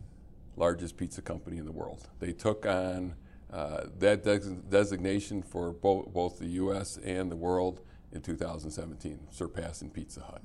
largest 0.55 0.97
pizza 0.97 1.21
company 1.21 1.57
in 1.57 1.65
the 1.65 1.71
world. 1.71 2.07
They 2.19 2.31
took 2.31 2.65
on 2.65 3.15
uh, 3.51 3.85
that 3.99 4.23
des- 4.23 4.39
designation 4.69 5.41
for 5.43 5.71
bo- 5.73 6.09
both 6.13 6.39
the 6.39 6.47
U.S. 6.47 6.97
and 7.03 7.31
the 7.31 7.35
world 7.35 7.81
in 8.11 8.21
2017, 8.21 9.19
surpassing 9.31 9.89
Pizza 9.89 10.21
Hut. 10.21 10.41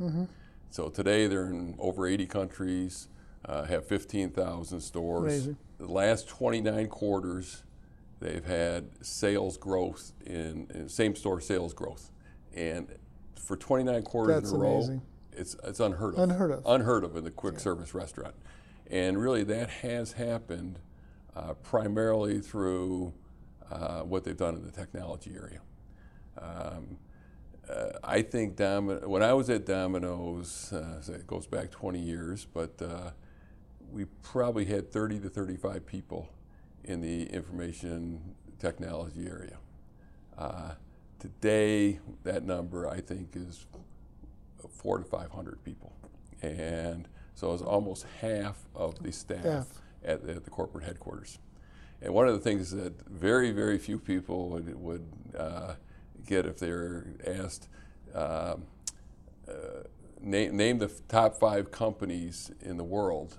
So 0.73 0.89
today 0.89 1.27
they're 1.27 1.49
in 1.49 1.75
over 1.79 2.07
80 2.07 2.27
countries, 2.27 3.09
uh, 3.45 3.65
have 3.65 3.87
15,000 3.87 4.81
stores. 4.81 5.23
Amazing. 5.23 5.57
The 5.79 5.93
last 5.93 6.29
29 6.29 6.89
quarters, 6.89 7.63
they've 8.21 8.45
had 8.45 8.89
sales 9.05 9.59
growth 9.59 10.13
in, 10.25 10.67
in 10.73 10.89
same 10.89 11.15
store 11.15 11.43
sales 11.43 11.75
growth, 11.75 12.11
and 12.55 12.89
for 13.37 13.55
29 13.55 14.03
quarters 14.03 14.35
That's 14.35 14.51
in 14.51 14.57
a 14.57 14.61
row, 14.61 14.77
amazing. 14.77 15.03
it's 15.33 15.57
it's 15.63 15.81
unheard 15.81 16.15
of. 16.15 16.21
Unheard 16.21 16.51
of. 16.53 16.63
Unheard 16.65 17.05
of 17.05 17.17
in 17.17 17.25
the 17.25 17.31
quick 17.31 17.61
service 17.61 17.93
restaurant, 17.93 18.35
and 18.91 19.21
really 19.21 19.45
that 19.45 19.69
has 19.69 20.13
happened 20.13 20.79
uh, 21.37 21.53
primarily 21.53 22.41
through 22.41 23.13
uh, 23.71 24.01
what 24.01 24.25
they've 24.25 24.39
done 24.39 24.55
in 24.55 24.65
the 24.65 24.73
technology 24.73 25.33
area. 25.37 25.61
Um, 26.41 26.97
uh, 27.73 27.99
I 28.05 28.23
think 28.23 28.57
Domino, 28.57 29.09
when 29.09 29.23
I 29.23 29.33
was 29.33 29.49
at 29.51 29.65
Domino's, 29.65 30.73
uh, 30.73 31.03
it 31.09 31.27
goes 31.27 31.47
back 31.47 31.71
20 31.71 31.99
years, 31.99 32.47
but 32.53 32.81
uh, 32.83 33.11
we 33.91 34.05
probably 34.23 34.65
had 34.65 34.91
30 34.91 35.21
to 35.21 35.29
35 35.29 35.87
people 35.87 36.29
in 36.85 37.01
the 37.01 37.25
information 37.27 38.35
technology 38.59 39.27
area. 39.27 39.59
Uh, 40.37 40.73
today, 41.19 41.99
that 42.25 42.45
number 42.45 42.89
I 42.89 43.01
think 43.01 43.31
is 43.35 43.67
four 44.69 44.99
to 44.99 45.05
500 45.05 45.63
people, 45.65 45.93
and 46.43 47.09
so 47.35 47.53
it's 47.53 47.63
almost 47.63 48.07
half 48.21 48.57
of 48.75 49.03
the 49.03 49.13
staff 49.13 49.67
at, 50.05 50.29
at 50.29 50.45
the 50.45 50.51
corporate 50.51 50.85
headquarters. 50.85 51.39
And 52.01 52.13
one 52.13 52.27
of 52.27 52.35
the 52.35 52.41
things 52.41 52.73
that 52.73 52.93
very, 53.09 53.53
very 53.53 53.79
few 53.79 53.99
people 53.99 54.49
would, 54.49 54.75
would 54.81 55.07
uh, 55.39 55.75
get 56.27 56.47
if 56.47 56.59
they're 56.59 57.07
asked, 57.27 57.69
um, 58.15 58.65
uh, 59.49 59.53
name, 60.21 60.57
name 60.57 60.79
the 60.79 60.87
f- 60.87 61.01
top 61.09 61.35
five 61.37 61.71
companies 61.71 62.51
in 62.61 62.77
the 62.77 62.85
world 62.85 63.39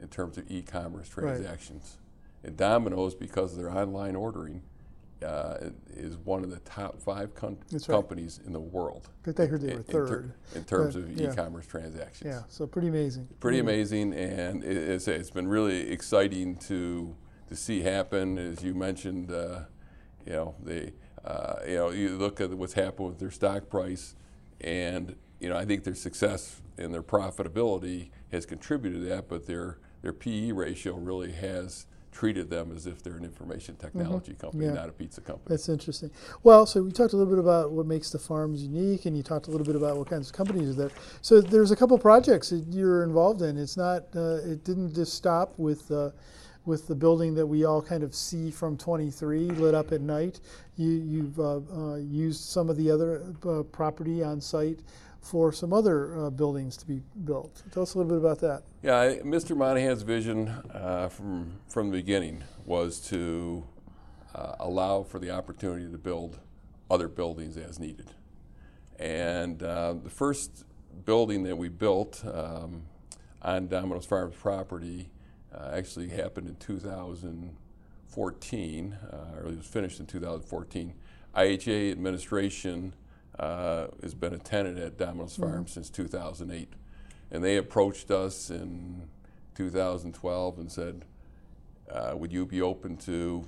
in 0.00 0.08
terms 0.08 0.38
of 0.38 0.50
e-commerce 0.50 1.08
transactions. 1.08 1.14
Right. 1.14 1.34
transactions. 1.44 1.98
And 2.44 2.56
Domino's, 2.56 3.14
because 3.14 3.52
of 3.52 3.58
their 3.58 3.70
online 3.70 4.16
ordering, 4.16 4.62
uh, 5.24 5.70
is 5.94 6.16
one 6.16 6.42
of 6.42 6.50
the 6.50 6.58
top 6.60 7.00
five 7.00 7.32
com- 7.36 7.56
right. 7.70 7.82
companies 7.86 8.40
in 8.44 8.52
the 8.52 8.58
world. 8.60 9.08
But 9.22 9.38
I 9.38 9.46
heard 9.46 9.60
they 9.60 9.68
in- 9.68 9.74
were 9.74 9.80
in 9.80 9.84
ter- 9.84 10.06
third. 10.08 10.32
in 10.56 10.64
terms 10.64 10.94
But, 10.94 11.02
of 11.04 11.20
yeah. 11.20 11.32
e-commerce 11.32 11.66
transactions 11.66 12.26
Yeah, 12.34 12.42
so 12.48 12.66
pretty 12.66 12.88
amazing. 12.88 13.28
pretty 13.38 13.60
amazing, 13.60 14.12
and 14.14 14.64
it, 14.64 14.76
it's, 14.76 15.06
it's 15.06 15.30
been 15.30 15.46
really 15.48 15.90
exciting 15.90 16.56
to 16.68 17.14
to 17.48 17.56
see 17.56 17.82
happen. 17.82 18.38
As 18.38 18.64
you 18.64 18.74
mentioned, 18.74 19.30
uh, 19.30 19.60
you 20.26 20.32
know, 20.32 20.54
they, 20.62 20.92
uh, 21.24 21.54
you 21.66 21.74
know, 21.76 21.90
you 21.90 22.16
look 22.16 22.40
at 22.40 22.50
what's 22.50 22.72
happened 22.74 23.08
with 23.08 23.18
their 23.18 23.30
stock 23.30 23.68
price, 23.68 24.14
and 24.60 25.16
you 25.40 25.48
know, 25.48 25.56
I 25.56 25.64
think 25.64 25.84
their 25.84 25.94
success 25.94 26.60
and 26.78 26.92
their 26.92 27.02
profitability 27.02 28.10
has 28.30 28.46
contributed 28.46 29.02
to 29.02 29.08
that, 29.08 29.28
but 29.28 29.46
their 29.46 29.78
their 30.02 30.12
PE 30.12 30.52
ratio 30.52 30.94
really 30.94 31.32
has 31.32 31.86
treated 32.10 32.50
them 32.50 32.70
as 32.76 32.86
if 32.86 33.02
they're 33.02 33.16
an 33.16 33.24
information 33.24 33.74
technology 33.76 34.34
company, 34.34 34.66
Mm-hmm. 34.66 34.74
Yeah. 34.74 34.80
not 34.82 34.88
a 34.90 34.92
pizza 34.92 35.20
company. 35.22 35.46
That's 35.48 35.68
interesting. 35.70 36.10
Well, 36.42 36.66
so 36.66 36.82
we 36.82 36.92
talked 36.92 37.14
a 37.14 37.16
little 37.16 37.32
bit 37.32 37.38
about 37.38 37.70
what 37.72 37.86
makes 37.86 38.10
the 38.10 38.18
farms 38.18 38.62
unique, 38.62 39.06
and 39.06 39.16
you 39.16 39.22
talked 39.22 39.46
a 39.46 39.50
little 39.50 39.64
bit 39.64 39.76
about 39.76 39.96
what 39.96 40.10
kinds 40.10 40.28
of 40.28 40.34
companies 40.34 40.68
are 40.70 40.74
there. 40.74 40.90
So 41.22 41.40
there's 41.40 41.70
a 41.70 41.76
couple 41.76 41.96
projects 41.98 42.50
that 42.50 42.66
you're 42.68 43.02
involved 43.02 43.40
in. 43.40 43.56
It's 43.56 43.78
not, 43.78 44.02
uh, 44.14 44.40
it 44.44 44.62
didn't 44.62 44.94
just 44.94 45.14
stop 45.14 45.54
with 45.56 45.90
uh, 45.90 46.10
with 46.64 46.86
the 46.86 46.94
building 46.94 47.34
that 47.34 47.46
we 47.46 47.64
all 47.64 47.82
kind 47.82 48.02
of 48.02 48.14
see 48.14 48.50
from 48.50 48.76
23 48.76 49.50
lit 49.50 49.74
up 49.74 49.92
at 49.92 50.00
night. 50.00 50.40
You, 50.76 50.90
you've 50.90 51.38
uh, 51.38 51.60
uh, 51.74 51.96
used 51.96 52.40
some 52.40 52.70
of 52.70 52.76
the 52.76 52.90
other 52.90 53.34
uh, 53.46 53.62
property 53.64 54.22
on 54.22 54.40
site 54.40 54.80
for 55.20 55.52
some 55.52 55.72
other 55.72 56.16
uh, 56.18 56.30
buildings 56.30 56.76
to 56.78 56.86
be 56.86 57.00
built. 57.24 57.62
Tell 57.72 57.84
us 57.84 57.94
a 57.94 57.98
little 57.98 58.10
bit 58.10 58.18
about 58.18 58.40
that. 58.40 58.62
Yeah, 58.82 58.98
I, 58.98 59.06
Mr. 59.24 59.56
Monaghan's 59.56 60.02
vision 60.02 60.48
uh, 60.48 61.08
from 61.08 61.52
from 61.68 61.90
the 61.90 61.98
beginning 61.98 62.42
was 62.64 63.00
to 63.08 63.64
uh, 64.34 64.56
allow 64.58 65.02
for 65.02 65.18
the 65.18 65.30
opportunity 65.30 65.90
to 65.90 65.98
build 65.98 66.38
other 66.90 67.08
buildings 67.08 67.56
as 67.56 67.78
needed. 67.78 68.10
And 68.98 69.60
the 69.60 70.10
first 70.10 70.64
building 71.04 71.42
that 71.44 71.56
we 71.56 71.68
built 71.68 72.22
um, 72.24 72.82
on 73.40 73.66
Domino's 73.68 74.06
Farms 74.06 74.36
property 74.36 75.08
actually 75.72 76.08
happened 76.08 76.48
in 76.48 76.56
2014, 76.56 78.98
uh, 79.12 79.16
or 79.36 79.46
it 79.46 79.56
was 79.56 79.66
finished 79.66 80.00
in 80.00 80.06
2014. 80.06 80.94
IHA 81.34 81.92
administration 81.92 82.94
uh, 83.38 83.86
has 84.02 84.14
been 84.14 84.34
a 84.34 84.38
tenant 84.38 84.78
at 84.78 84.98
Domino's 84.98 85.36
Farms 85.36 85.72
since 85.72 85.88
2008. 85.90 86.72
And 87.30 87.42
they 87.42 87.56
approached 87.56 88.10
us 88.10 88.50
in 88.50 89.08
2012 89.54 90.58
and 90.58 90.70
said, 90.70 91.04
uh, 91.90 92.14
would 92.16 92.32
you 92.32 92.46
be 92.46 92.60
open 92.62 92.96
to 92.98 93.44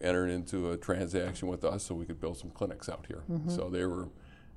entering 0.00 0.34
into 0.34 0.72
a 0.72 0.76
transaction 0.76 1.48
with 1.48 1.64
us 1.64 1.84
so 1.84 1.94
we 1.94 2.04
could 2.04 2.20
build 2.20 2.36
some 2.38 2.50
clinics 2.50 2.88
out 2.88 3.04
here? 3.08 3.22
So 3.50 3.68
they 3.70 3.84
were 3.84 4.08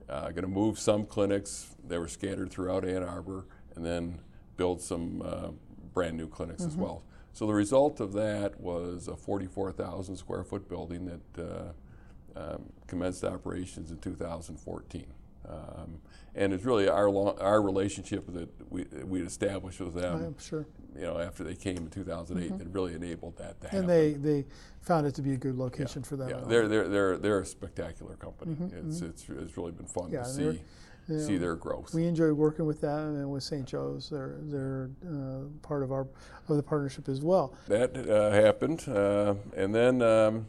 uh, 0.09 0.29
going 0.29 0.43
to 0.43 0.47
move 0.47 0.79
some 0.79 1.05
clinics, 1.05 1.75
they 1.85 1.97
were 1.97 2.07
scattered 2.07 2.49
throughout 2.51 2.85
Ann 2.85 3.03
Arbor, 3.03 3.45
and 3.75 3.85
then 3.85 4.19
build 4.57 4.81
some 4.81 5.21
uh, 5.23 5.49
brand 5.93 6.17
new 6.17 6.27
clinics 6.27 6.63
as 6.63 6.75
well. 6.75 7.03
So 7.33 7.45
the 7.45 7.53
result 7.53 7.99
of 7.99 8.13
that 8.13 8.59
was 8.59 9.07
a 9.07 9.15
44,000 9.15 10.15
square 10.15 10.43
foot 10.43 10.67
building 10.67 11.05
that 11.05 11.43
uh, 11.43 12.39
um, 12.39 12.63
commenced 12.87 13.23
operations 13.23 13.91
in 13.91 13.97
2014. 13.97 15.05
Um, 15.47 15.99
and 16.35 16.53
it's 16.53 16.63
really 16.63 16.87
our 16.87 17.09
long, 17.09 17.37
our 17.39 17.61
relationship 17.61 18.25
that 18.33 18.49
we 18.69 18.85
we 19.03 19.21
established 19.21 19.79
with 19.79 19.95
them 19.95 20.23
I'm 20.25 20.39
sure. 20.39 20.65
you 20.95 21.01
know, 21.01 21.17
after 21.17 21.43
they 21.43 21.55
came 21.55 21.77
in 21.77 21.89
2008, 21.89 22.57
that 22.57 22.67
really 22.69 22.93
enabled 22.93 23.37
that 23.37 23.59
to 23.61 23.67
happen. 23.67 23.79
And 23.79 23.89
they, 23.89 24.13
they 24.13 24.45
found 24.81 25.07
it 25.07 25.15
to 25.15 25.21
be 25.21 25.33
a 25.33 25.37
good 25.37 25.55
location 25.55 26.03
for 26.03 26.15
them. 26.17 26.29
yeah, 26.29 26.41
they're, 26.45 26.67
they're, 26.67 26.87
they're, 26.87 27.17
they're 27.17 27.39
a 27.39 27.45
spectacular 27.45 28.15
company. 28.15 28.55
It's, 28.87 29.01
it's, 29.01 29.25
it's 29.27 29.57
really 29.57 29.71
been 29.71 29.85
fun 29.85 30.05
Mm-hmm, 30.05 30.13
Yeah, 30.13 30.23
to 30.23 30.29
see, 30.29 30.61
you 31.09 31.19
see 31.19 31.37
their 31.37 31.55
growth. 31.55 31.93
We 31.93 32.05
enjoy 32.05 32.31
working 32.33 32.65
with 32.65 32.81
them 32.81 33.15
and 33.15 33.31
with 33.31 33.43
St. 33.43 33.65
Joe's. 33.65 34.09
They're 34.09 34.37
they're 34.41 34.91
uh, 35.07 35.45
part 35.61 35.81
of 35.83 35.91
our 35.91 36.07
of 36.47 36.55
the 36.55 36.63
partnership 36.63 37.09
as 37.09 37.21
well. 37.21 37.55
that 37.67 37.95
uh, 37.97 38.31
happened. 38.31 38.87
Uh, 38.87 39.33
and 39.55 39.73
then 39.73 40.01
um, 40.01 40.45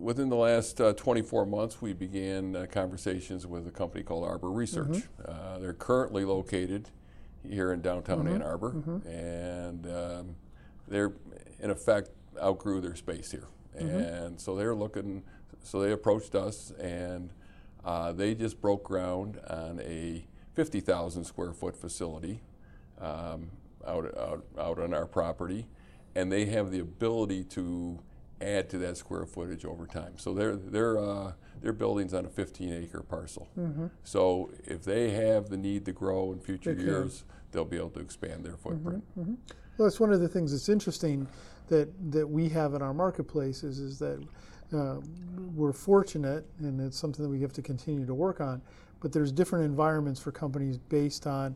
within 0.00 0.28
the 0.28 0.36
last 0.36 0.80
uh, 0.80 0.92
24 0.94 1.46
months, 1.46 1.80
we 1.82 1.92
began 1.92 2.54
uh, 2.56 2.66
conversations 2.70 3.46
with 3.46 3.66
a 3.66 3.70
company 3.70 4.02
called 4.04 4.24
Arbor 4.24 4.50
Research. 4.50 4.88
Mm-hmm. 4.88 5.30
Uh, 5.30 5.58
they're 5.58 5.72
currently 5.72 6.24
located 6.24 6.90
here 7.48 7.72
in 7.72 7.80
downtown 7.80 8.24
Mm-hmm. 8.24 8.34
Ann 8.34 8.42
Arbor, 8.42 9.02
and 9.06 9.86
um, 9.86 10.36
they're 10.86 11.12
in 11.60 11.70
effect 11.70 12.10
outgrew 12.40 12.80
their 12.80 12.94
space 12.96 13.30
here, 13.30 13.46
Mm-hmm. 13.78 13.88
and 13.96 14.40
so 14.40 14.56
they're 14.56 14.74
looking. 14.74 15.22
So 15.62 15.80
they 15.80 15.92
approached 15.92 16.34
us, 16.34 16.72
and 16.80 17.30
uh, 17.84 18.12
they 18.12 18.34
just 18.34 18.60
broke 18.60 18.84
ground 18.84 19.38
on 19.48 19.80
a 19.80 20.24
50,000 20.54 21.24
square 21.24 21.52
foot 21.52 21.76
facility 21.76 22.40
um, 23.00 23.50
out, 23.86 24.06
out 24.18 24.44
out 24.58 24.78
on 24.80 24.92
our 24.94 25.06
property, 25.06 25.66
and 26.16 26.30
they 26.32 26.46
have 26.46 26.70
the 26.70 26.80
ability 26.80 27.44
to 27.44 28.00
add 28.40 28.68
to 28.70 28.78
that 28.78 28.96
square 28.96 29.26
footage 29.26 29.64
over 29.64 29.86
time. 29.86 30.14
So 30.16 30.32
their 30.34 30.56
their 30.56 30.98
uh, 30.98 31.32
their 31.60 31.72
buildings 31.72 32.14
on 32.14 32.24
a 32.24 32.28
15 32.28 32.72
acre 32.72 33.02
parcel. 33.02 33.48
So 34.04 34.50
if 34.64 34.84
they 34.84 35.10
have 35.10 35.48
the 35.48 35.56
need 35.56 35.84
to 35.86 35.92
grow 35.92 36.32
in 36.32 36.40
future. 36.40 36.74
They 36.74 36.82
years, 36.84 37.24
they'll 37.52 37.64
be 37.64 37.76
able 37.76 37.90
to 37.90 38.00
expand 38.00 38.44
their 38.44 38.56
footprint. 38.56 39.02
Well, 39.76 39.86
it's 39.86 40.00
one 40.00 40.12
of 40.12 40.20
the 40.20 40.28
things 40.28 40.52
that's 40.52 40.68
interesting 40.68 41.26
that 41.68 41.88
that 42.12 42.26
we 42.28 42.48
have 42.50 42.74
in 42.74 42.82
our 42.82 42.94
marketplace 42.94 43.62
is, 43.62 43.78
is 43.78 43.98
that 43.98 44.24
uh, 44.72 44.96
we're 45.54 45.72
fortunate, 45.72 46.44
and 46.60 46.80
it's 46.80 46.98
something 46.98 47.24
that 47.24 47.30
we 47.30 47.40
have 47.40 47.52
to 47.54 47.62
continue 47.62 48.04
to 48.06 48.14
work 48.14 48.40
on. 48.40 48.60
But 49.00 49.12
there's 49.12 49.30
different 49.32 49.64
environments 49.64 50.20
for 50.20 50.32
companies 50.32 50.76
based 50.78 51.26
on 51.26 51.54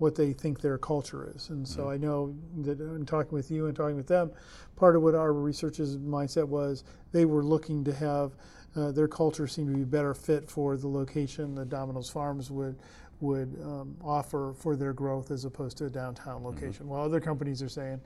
what 0.00 0.14
they 0.14 0.32
think 0.32 0.60
their 0.60 0.78
culture 0.78 1.30
is. 1.36 1.50
And 1.50 1.68
so 1.68 1.90
I 1.90 1.98
know 1.98 2.34
that 2.62 2.80
in 2.80 3.04
talking 3.04 3.32
with 3.32 3.50
you 3.50 3.66
and 3.66 3.76
talking 3.76 3.96
with 3.96 4.06
them, 4.06 4.30
part 4.74 4.96
of 4.96 5.02
what 5.02 5.14
our 5.14 5.34
researchers' 5.34 5.98
mindset 5.98 6.48
was 6.48 6.84
they 7.12 7.26
were 7.26 7.42
looking 7.42 7.84
to 7.84 7.92
have 7.92 8.32
uh, 8.76 8.92
their 8.92 9.08
culture 9.08 9.46
seem 9.46 9.66
to 9.66 9.76
be 9.76 9.84
better 9.84 10.14
fit 10.14 10.48
for 10.48 10.78
the 10.78 10.88
location 10.88 11.54
that 11.56 11.68
Domino's 11.68 12.08
Farms 12.08 12.50
would 12.50 12.78
would 13.20 13.60
um, 13.62 13.94
offer 14.02 14.54
for 14.56 14.74
their 14.76 14.94
growth 14.94 15.30
as 15.30 15.44
opposed 15.44 15.76
to 15.76 15.84
a 15.84 15.90
downtown 15.90 16.42
location. 16.42 16.88
While 16.88 17.02
other 17.02 17.20
companies 17.20 17.60
are 17.62 17.68
saying 17.68 18.00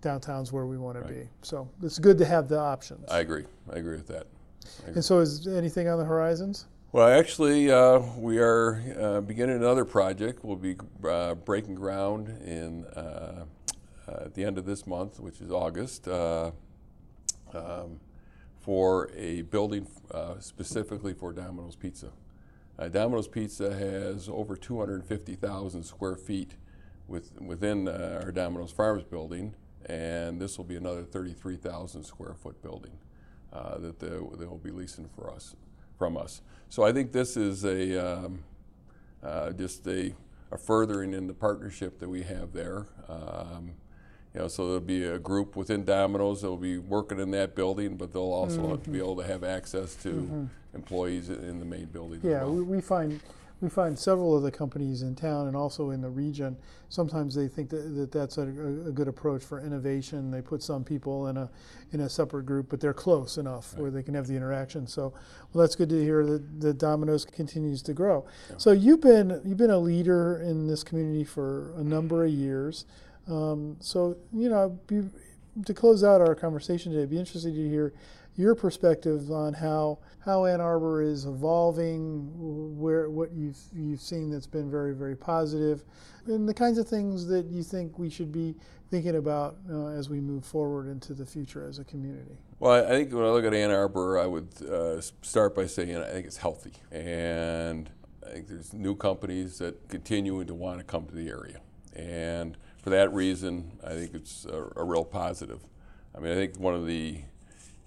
downtown's 0.00 0.52
where 0.52 0.66
we 0.66 0.78
want 0.78 1.02
to 1.02 1.12
be. 1.12 1.28
So 1.42 1.68
it's 1.82 1.98
good 1.98 2.16
to 2.18 2.24
have 2.24 2.48
the 2.48 2.60
options. 2.60 3.10
I 3.10 3.18
agree. 3.18 3.44
I 3.72 3.78
agree 3.78 3.96
with 3.96 4.06
that. 4.06 4.28
and 4.86 5.04
so, 5.04 5.18
is 5.18 5.48
anything 5.48 5.88
on 5.88 5.98
the 5.98 6.04
horizons? 6.04 6.66
Well, 6.92 7.06
actually, 7.06 7.70
uh, 7.70 8.00
we 8.16 8.38
are 8.38 8.82
uh, 8.98 9.20
beginning 9.20 9.54
another 9.54 9.84
project. 9.84 10.44
We'll 10.44 10.56
be 10.56 10.74
uh, 11.08 11.36
breaking 11.36 11.76
ground 11.76 12.26
in 12.44 12.84
uh, 12.84 13.44
uh, 14.08 14.24
at 14.24 14.34
the 14.34 14.42
end 14.42 14.58
of 14.58 14.66
this 14.66 14.88
month, 14.88 15.20
which 15.20 15.40
is 15.40 15.52
August, 15.52 16.08
uh, 16.08 16.50
um, 17.54 18.00
for 18.58 19.08
a 19.16 19.42
building 19.42 19.86
specifically 20.40 21.14
for 21.14 21.32
Domino's 21.32 21.76
Pizza. 21.76 22.10
Domino's 22.90 23.28
Pizza 23.28 23.72
has 23.72 24.28
over 24.28 24.56
250,000 24.56 25.84
square 25.84 26.16
feet 26.16 26.56
with, 27.06 27.40
within 27.40 27.86
our 27.86 28.32
Domino's 28.32 28.72
Farms 28.72 29.04
building, 29.04 29.54
and 29.86 30.40
this 30.40 30.58
will 30.58 30.64
be 30.64 30.74
another 30.74 31.04
33,000 31.04 32.02
square 32.02 32.34
foot 32.34 32.60
building 32.62 32.98
that 33.52 34.00
they 34.00 34.46
will 34.46 34.60
be 34.60 34.72
leasing 34.72 35.08
for 35.14 35.30
us, 35.30 35.54
from 36.00 36.16
us. 36.16 36.40
So 36.70 36.82
I 36.82 36.92
think 36.92 37.12
this 37.12 37.36
is 37.36 37.62
a 37.64 37.80
um, 38.24 38.42
uh, 39.22 39.50
just 39.50 39.86
a, 39.86 40.14
a 40.50 40.56
furthering 40.56 41.12
in 41.12 41.26
the 41.26 41.34
partnership 41.34 41.98
that 41.98 42.08
we 42.08 42.22
have 42.22 42.54
there. 42.54 42.86
Um, 43.06 43.72
you 44.32 44.40
know, 44.40 44.48
so 44.48 44.64
there'll 44.64 44.80
be 44.80 45.04
a 45.04 45.18
group 45.18 45.56
within 45.56 45.84
Domino's 45.84 46.40
that 46.40 46.48
will 46.48 46.56
be 46.56 46.78
working 46.78 47.18
in 47.20 47.30
that 47.32 47.54
building, 47.54 47.96
but 47.96 48.12
they'll 48.14 48.22
also 48.22 48.70
have 48.70 48.82
to 48.84 48.90
be 48.90 48.98
able 48.98 49.16
to 49.16 49.24
have 49.26 49.44
access 49.44 49.94
to 49.96 50.48
employees 50.72 51.28
in 51.28 51.58
the 51.58 51.66
main 51.66 51.86
building. 51.86 52.20
as 52.20 52.24
Yeah, 52.24 52.44
well. 52.44 52.54
we, 52.54 52.62
we 52.62 52.80
find 52.80 53.20
we 53.60 53.68
find 53.68 53.98
several 53.98 54.34
of 54.34 54.42
the 54.42 54.50
companies 54.50 55.02
in 55.02 55.14
town 55.14 55.46
and 55.46 55.56
also 55.56 55.90
in 55.90 56.00
the 56.00 56.08
region. 56.08 56.56
Sometimes 56.88 57.34
they 57.34 57.46
think 57.46 57.68
that, 57.70 57.94
that 57.94 58.10
that's 58.10 58.38
a, 58.38 58.42
a, 58.42 58.92
good 58.92 59.06
approach 59.06 59.44
for 59.44 59.60
innovation. 59.60 60.30
They 60.30 60.40
put 60.40 60.62
some 60.62 60.82
people 60.82 61.26
in 61.28 61.36
a 61.36 61.50
in 61.92 62.00
a 62.00 62.08
separate 62.08 62.46
group, 62.46 62.68
but 62.70 62.80
they're 62.80 62.94
close 62.94 63.36
enough 63.36 63.76
where 63.76 63.90
they 63.90 64.02
can 64.02 64.14
have 64.14 64.26
the 64.26 64.34
interaction. 64.34 64.86
So, 64.86 65.12
well, 65.52 65.62
that's 65.62 65.74
good 65.74 65.90
to 65.90 66.02
hear 66.02 66.24
that, 66.24 66.60
the 66.60 66.72
Domino's 66.72 67.24
continues 67.24 67.82
to 67.82 67.92
grow. 67.92 68.24
So 68.56 68.72
you've 68.72 69.02
been 69.02 69.40
you've 69.44 69.58
been 69.58 69.70
a 69.70 69.78
leader 69.78 70.40
in 70.42 70.66
this 70.66 70.82
community 70.82 71.24
for 71.24 71.74
a 71.76 71.84
number 71.84 72.24
of 72.24 72.30
years. 72.30 72.86
Um, 73.28 73.76
so 73.80 74.16
you 74.32 74.48
know, 74.48 74.78
be, 74.86 75.02
to 75.64 75.74
close 75.74 76.02
out 76.02 76.20
our 76.20 76.34
conversation 76.34 76.92
today, 76.92 77.02
I'd 77.02 77.10
be 77.10 77.18
interested 77.18 77.54
to 77.54 77.68
hear 77.68 77.92
your 78.40 78.54
perspective 78.54 79.30
on 79.30 79.52
how 79.52 79.98
how 80.24 80.46
Ann 80.46 80.60
Arbor 80.60 81.02
is 81.02 81.26
evolving, 81.26 82.30
where 82.78 83.10
what 83.10 83.32
you've 83.32 83.58
you've 83.72 84.00
seen 84.00 84.30
that's 84.30 84.46
been 84.46 84.70
very 84.70 84.94
very 84.94 85.14
positive, 85.14 85.84
and 86.26 86.48
the 86.48 86.54
kinds 86.54 86.78
of 86.78 86.88
things 86.88 87.26
that 87.26 87.46
you 87.46 87.62
think 87.62 87.98
we 87.98 88.08
should 88.08 88.32
be 88.32 88.56
thinking 88.90 89.16
about 89.16 89.58
uh, 89.70 89.88
as 89.88 90.08
we 90.08 90.20
move 90.20 90.44
forward 90.44 90.88
into 90.88 91.14
the 91.14 91.24
future 91.24 91.64
as 91.68 91.78
a 91.78 91.84
community. 91.84 92.36
Well, 92.58 92.84
I 92.84 92.88
think 92.88 93.12
when 93.12 93.24
I 93.24 93.28
look 93.28 93.44
at 93.44 93.54
Ann 93.54 93.70
Arbor, 93.70 94.18
I 94.18 94.26
would 94.26 94.48
uh, 94.68 95.00
start 95.22 95.54
by 95.54 95.66
saying 95.66 95.96
I 95.96 96.08
think 96.10 96.26
it's 96.26 96.38
healthy, 96.38 96.72
and 96.90 97.90
I 98.26 98.30
think 98.30 98.48
there's 98.48 98.72
new 98.72 98.96
companies 98.96 99.58
that 99.58 99.88
continuing 99.88 100.46
to 100.46 100.54
want 100.54 100.78
to 100.78 100.84
come 100.84 101.06
to 101.06 101.14
the 101.14 101.28
area, 101.28 101.60
and 101.94 102.56
for 102.82 102.90
that 102.90 103.12
reason, 103.12 103.72
I 103.86 103.90
think 103.90 104.14
it's 104.14 104.46
a, 104.46 104.70
a 104.76 104.84
real 104.84 105.04
positive. 105.04 105.60
I 106.16 106.20
mean, 106.20 106.32
I 106.32 106.34
think 106.34 106.58
one 106.58 106.74
of 106.74 106.86
the 106.86 107.20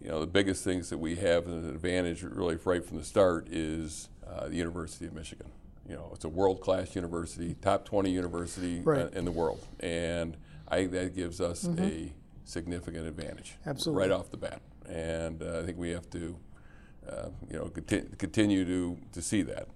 you 0.03 0.09
know 0.09 0.19
the 0.19 0.27
biggest 0.27 0.63
things 0.63 0.89
that 0.89 0.97
we 0.97 1.15
have 1.15 1.47
as 1.47 1.53
an 1.53 1.69
advantage, 1.69 2.23
really 2.23 2.57
right 2.65 2.85
from 2.85 2.97
the 2.97 3.03
start, 3.03 3.47
is 3.49 4.09
uh, 4.27 4.47
the 4.49 4.55
University 4.55 5.05
of 5.05 5.13
Michigan. 5.13 5.47
You 5.87 5.95
know, 5.95 6.11
it's 6.13 6.25
a 6.25 6.29
world-class 6.29 6.95
university, 6.95 7.55
top 7.61 7.85
20 7.85 8.09
university 8.11 8.81
Right. 8.81 9.11
in 9.13 9.25
the 9.25 9.31
world, 9.31 9.65
and 9.79 10.35
I 10.67 10.77
think 10.77 10.91
that 10.91 11.15
gives 11.15 11.39
us 11.41 11.67
a 11.77 12.11
significant 12.45 13.07
advantage 13.07 13.55
Absolutely. 13.65 14.01
right 14.01 14.11
off 14.11 14.29
the 14.29 14.37
bat. 14.37 14.61
And 14.87 15.41
uh, 15.41 15.59
I 15.59 15.65
think 15.65 15.77
we 15.77 15.91
have 15.91 16.09
to, 16.11 16.37
uh, 17.09 17.29
you 17.49 17.57
know, 17.57 17.65
conti- 17.69 18.03
continue 18.17 18.65
to, 18.65 18.97
to 19.13 19.21
see 19.21 19.41
that. 19.43 19.67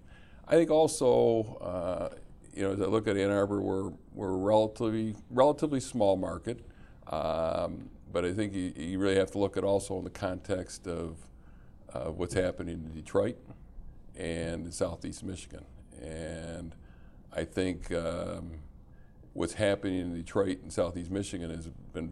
I 0.47 0.51
think 0.55 0.69
also, 0.69 1.57
uh, 1.61 2.15
you 2.53 2.63
know, 2.63 2.71
as 2.73 2.81
I 2.81 2.85
look 2.85 3.07
at 3.07 3.15
Ann 3.17 3.29
Arbor, 3.31 3.61
we're, 3.61 3.91
we're 4.13 4.29
a 4.33 4.37
relatively, 4.37 5.15
relatively 5.29 5.79
small 5.79 6.15
market. 6.17 6.65
Um, 7.09 7.89
but 8.11 8.25
I 8.25 8.33
think 8.33 8.53
you, 8.53 8.73
you 8.75 8.99
really 8.99 9.15
have 9.15 9.31
to 9.31 9.37
look 9.37 9.57
at 9.57 9.63
also 9.63 9.97
in 9.97 10.03
the 10.03 10.09
context 10.09 10.87
of 10.87 11.17
uh, 11.93 12.11
what's 12.11 12.33
happening 12.33 12.83
in 12.85 12.93
Detroit 12.93 13.37
and 14.15 14.65
in 14.65 14.71
Southeast 14.71 15.23
Michigan. 15.23 15.65
And 16.01 16.73
I 17.33 17.43
think 17.43 17.91
um, 17.91 18.51
what's 19.33 19.53
happening 19.53 19.99
in 19.99 20.13
Detroit 20.13 20.59
and 20.63 20.71
Southeast 20.71 21.11
Michigan 21.11 21.49
has 21.49 21.69
been 21.93 22.11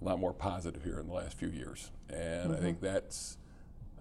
a 0.00 0.04
lot 0.04 0.18
more 0.18 0.32
positive 0.32 0.82
here 0.84 0.98
in 0.98 1.06
the 1.06 1.12
last 1.14 1.38
few 1.38 1.48
years. 1.48 1.90
And 2.10 2.52
I 2.52 2.56
think 2.60 2.80
that's, 2.80 3.38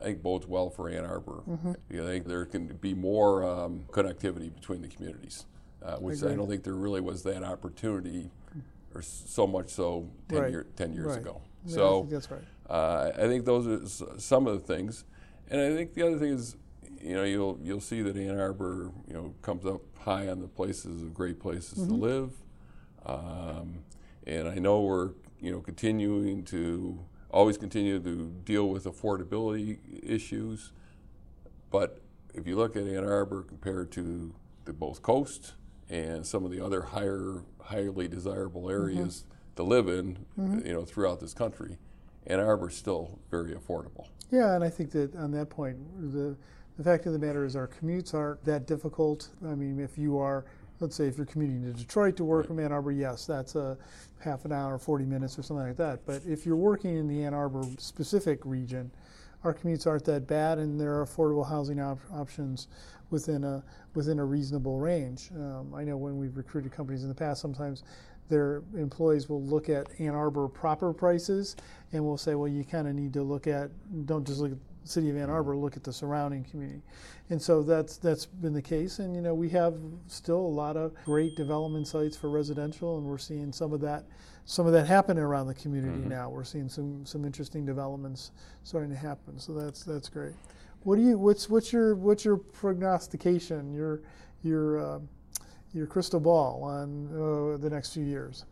I 0.02 0.06
think 0.06 0.22
bodes 0.24 0.48
well 0.48 0.70
for 0.70 0.90
Ann 0.90 1.06
Arbor. 1.06 1.44
Because 1.88 2.08
I 2.08 2.10
think 2.10 2.28
there 2.28 2.46
can 2.46 2.68
be 2.82 2.94
more 2.94 3.44
um, 3.44 3.86
connectivity 3.92 4.54
between 4.54 4.82
the 4.82 4.88
communities, 4.88 5.46
uh, 5.84 5.98
which 5.98 6.24
I, 6.24 6.36
don't 6.36 6.50
think 6.50 6.64
there 6.64 6.74
really 6.74 7.02
was 7.02 7.24
that 7.24 7.44
opportunity, 7.44 8.30
or 8.96 9.02
so 9.02 9.48
much 9.48 9.70
so 9.70 10.10
10, 10.30 10.40
Right. 10.42 10.52
year, 10.52 10.66
10 10.76 10.94
years 10.94 11.08
Right. 11.08 11.18
ago. 11.20 11.42
Yeah, 11.66 11.72
I 11.72 11.76
so 11.76 12.00
think 12.02 12.12
that's 12.12 12.32
right. 12.32 12.42
uh, 12.70 13.12
I 13.16 13.28
think 13.28 13.46
those 13.46 13.68
are 13.68 13.84
s- 13.84 14.24
some 14.24 14.48
of 14.48 14.54
the 14.54 14.74
things, 14.74 15.06
and 15.50 15.60
I 15.62 15.76
think 15.76 15.94
the 15.94 16.04
other 16.04 16.20
thing 16.20 16.32
is, 16.34 16.56
you 17.02 17.14
know, 17.16 17.24
you'll 17.24 17.60
you'll 17.62 17.82
see 17.82 18.02
that 18.02 18.16
Ann 18.18 18.38
Arbor, 18.40 18.92
you 19.08 19.14
know, 19.14 19.34
comes 19.42 19.66
up 19.66 19.82
high 20.00 20.28
on 20.30 20.40
the 20.42 20.48
places 20.48 21.02
of 21.02 21.14
great 21.14 21.40
places 21.40 21.80
Mm-hmm. 21.80 21.90
to 21.90 21.96
live, 21.96 22.32
um, 23.06 23.84
and 24.26 24.48
I 24.48 24.56
know 24.56 24.82
we're 24.82 25.12
you 25.40 25.52
know 25.52 25.60
continuing 25.62 26.44
to 26.46 27.00
always 27.30 27.58
continue 27.58 28.00
to 28.00 28.28
deal 28.46 28.70
with 28.70 28.84
affordability 28.86 29.80
issues, 30.04 30.72
but 31.72 32.00
if 32.34 32.46
you 32.48 32.56
look 32.56 32.76
at 32.76 32.84
Ann 32.84 33.04
Arbor 33.06 33.44
compared 33.44 33.92
to 33.94 34.34
the 34.66 34.74
both 34.74 35.02
coast 35.02 35.54
and 35.90 36.26
some 36.26 36.46
of 36.46 36.52
the 36.52 36.64
other 36.64 36.82
higher, 36.82 37.44
highly 37.62 38.08
desirable 38.08 38.64
mm-hmm. 38.64 38.82
areas 38.82 39.26
to 39.56 39.64
live 39.64 39.88
in, 39.88 40.18
mm-hmm. 40.40 40.66
you 40.66 40.74
know, 40.74 40.84
throughout 40.84 41.20
this 41.20 41.34
country, 41.34 41.78
Ann 42.28 42.40
Arbor's 42.40 42.76
still 42.76 43.20
very 43.30 43.54
affordable. 43.54 44.08
Yeah, 44.32 44.56
and 44.56 44.64
I 44.64 44.70
think 44.70 44.92
that 44.92 45.16
on 45.16 45.32
that 45.32 45.50
point, 45.50 45.78
the 46.12 46.36
the 46.78 46.84
fact 46.84 47.06
of 47.06 47.14
the 47.14 47.20
matter 47.20 47.46
is 47.46 47.56
our 47.56 47.68
commutes 47.68 48.14
aren't 48.14 48.44
that 48.46 48.66
difficult. 48.66 49.30
I 49.46 49.54
mean, 49.54 49.80
if 49.80 49.98
you 49.98 50.18
are, 50.18 50.46
let's 50.80 50.96
say, 50.96 51.06
if 51.08 51.18
you're 51.18 51.26
commuting 51.26 51.62
to 51.64 51.72
Detroit 51.72 52.18
to 52.18 52.24
work 52.24 52.48
from 52.48 52.60
Ann 52.60 52.72
Arbor, 52.72 52.92
yes, 52.92 53.26
that's 53.26 53.56
a 53.56 53.78
half 54.20 54.46
an 54.46 54.52
hour, 54.52 54.80
40 54.80 55.06
minutes, 55.06 55.38
or 55.38 55.44
something 55.44 55.68
like 55.68 55.78
that. 55.78 56.06
But 56.06 56.24
if 56.26 56.46
you're 56.46 56.56
working 56.56 56.98
in 56.98 57.08
the 57.08 57.24
Ann 57.24 57.34
Arbor 57.34 57.64
specific 57.78 58.40
region, 58.44 58.90
our 59.44 59.54
commutes 59.54 59.86
aren't 59.86 60.06
that 60.06 60.28
bad, 60.28 60.58
and 60.58 60.80
there 60.80 61.00
are 61.00 61.06
affordable 61.06 61.48
housing 61.48 61.80
op- 61.80 62.00
options 62.14 62.68
within 63.10 63.44
a 63.44 63.64
within 63.94 64.20
a 64.20 64.26
reasonable 64.26 64.80
range. 64.80 65.30
Um, 65.36 65.74
I 65.76 65.84
know 65.84 65.98
when 65.98 66.18
we've 66.18 66.36
recruited 66.36 66.72
companies 66.72 67.04
in 67.04 67.10
the 67.10 67.16
past, 67.16 67.42
sometimes 67.42 67.84
their 68.30 68.64
employees 68.76 69.30
will 69.30 69.44
look 69.44 69.70
at 69.70 69.88
Ann 70.00 70.16
Arbor 70.16 70.48
proper 70.48 70.94
prices, 70.94 71.56
and 71.92 72.04
we'll 72.04 72.18
say, 72.18 72.36
well, 72.36 72.48
you 72.48 72.64
kind 72.64 72.88
of 72.88 72.96
need 72.96 73.14
to 73.14 73.24
look 73.24 73.48
at 73.48 73.70
don't 74.06 74.26
just 74.26 74.40
look 74.40 74.52
at 74.52 74.58
the 74.84 74.88
city 74.88 75.10
of 75.10 75.18
Ann 75.18 75.30
Arbor, 75.30 75.56
look 75.56 75.78
at 75.78 75.84
the 75.84 75.94
surrounding 75.94 76.44
community. 76.46 76.82
And 77.30 77.42
so 77.42 77.62
that's 77.64 77.98
that's 77.98 78.26
been 78.26 78.54
the 78.54 78.62
case, 78.62 79.00
and 79.00 79.16
you 79.16 79.22
know 79.22 79.34
we 79.34 79.50
have 79.50 79.76
still 80.08 80.40
a 80.40 80.56
lot 80.64 80.78
of 80.78 80.94
great 81.06 81.36
development 81.36 81.88
sites 81.88 82.18
for 82.18 82.30
residential, 82.30 82.98
and 82.98 83.06
we're 83.06 83.18
seeing 83.18 83.52
some 83.52 83.74
of 83.74 83.82
that 83.82 84.06
some 84.46 84.66
of 84.66 84.74
that 84.74 84.88
happening 84.88 85.24
around 85.24 85.48
the 85.48 85.54
community 85.54 86.00
now. 86.00 86.30
We're 86.30 86.44
seeing 86.44 86.70
some 86.70 87.06
some 87.06 87.26
interesting 87.26 87.66
developments 87.66 88.32
starting 88.64 88.90
to 88.90 88.98
happen, 88.98 89.40
so 89.40 89.54
that's 89.54 89.84
that's 89.84 90.10
great. 90.10 90.34
What 90.84 90.98
do 90.98 91.02
you 91.02 91.18
what's 91.18 91.50
what's 91.50 91.72
your 91.72 91.96
what's 91.96 92.26
your 92.26 92.38
prognostication 92.38 93.74
your 93.74 94.02
your 94.44 94.80
uh, 94.80 95.00
your 95.74 95.88
crystal 95.88 96.20
ball 96.20 96.64
on 96.64 97.08
uh, 97.08 97.58
the 97.58 97.70
next 97.70 97.94
few 97.94 98.04
years? 98.04 98.46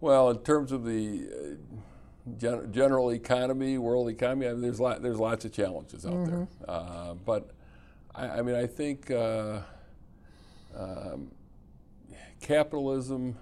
Well, 0.00 0.30
in 0.30 0.38
terms 0.38 0.72
of 0.72 0.84
the 0.84 1.28
uh, 1.32 1.76
gen- 2.38 2.72
general 2.72 3.12
economy, 3.12 3.78
world 3.78 4.08
economy, 4.08 4.46
I 4.46 4.52
mean, 4.52 4.60
there's 4.60 4.80
lot, 4.80 5.02
there's 5.02 5.18
lots 5.18 5.44
of 5.44 5.52
challenges 5.52 6.04
out 6.04 6.26
there. 6.26 6.48
Uh, 6.68 7.14
but 7.14 7.50
I, 8.14 8.28
I 8.28 8.42
mean, 8.42 8.54
I 8.54 8.66
think 8.66 9.10
uh, 9.10 9.60
um, 10.76 11.30
capitalism, 12.40 13.36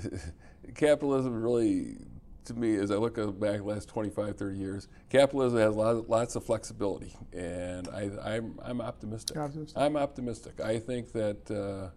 capitalism 0.74 1.42
really, 1.42 1.96
to 2.44 2.54
me, 2.54 2.76
as 2.76 2.90
I 2.90 2.96
look 2.96 3.16
back 3.40 3.58
the 3.58 3.64
last 3.64 3.88
25, 3.88 4.36
30 4.36 4.58
years, 4.58 4.88
capitalism 5.08 5.58
has 5.58 5.74
lots, 5.74 6.08
lots 6.08 6.36
of 6.36 6.44
flexibility, 6.44 7.14
and 7.32 7.88
I, 7.88 8.10
I'm, 8.22 8.58
I'm 8.62 8.80
optimistic. 8.80 9.36
Optimistic. 9.36 9.78
I'm 9.78 9.96
optimistic. 9.96 10.60
I 10.60 10.78
think 10.78 11.12
that. 11.12 11.50
Uh, 11.50 11.90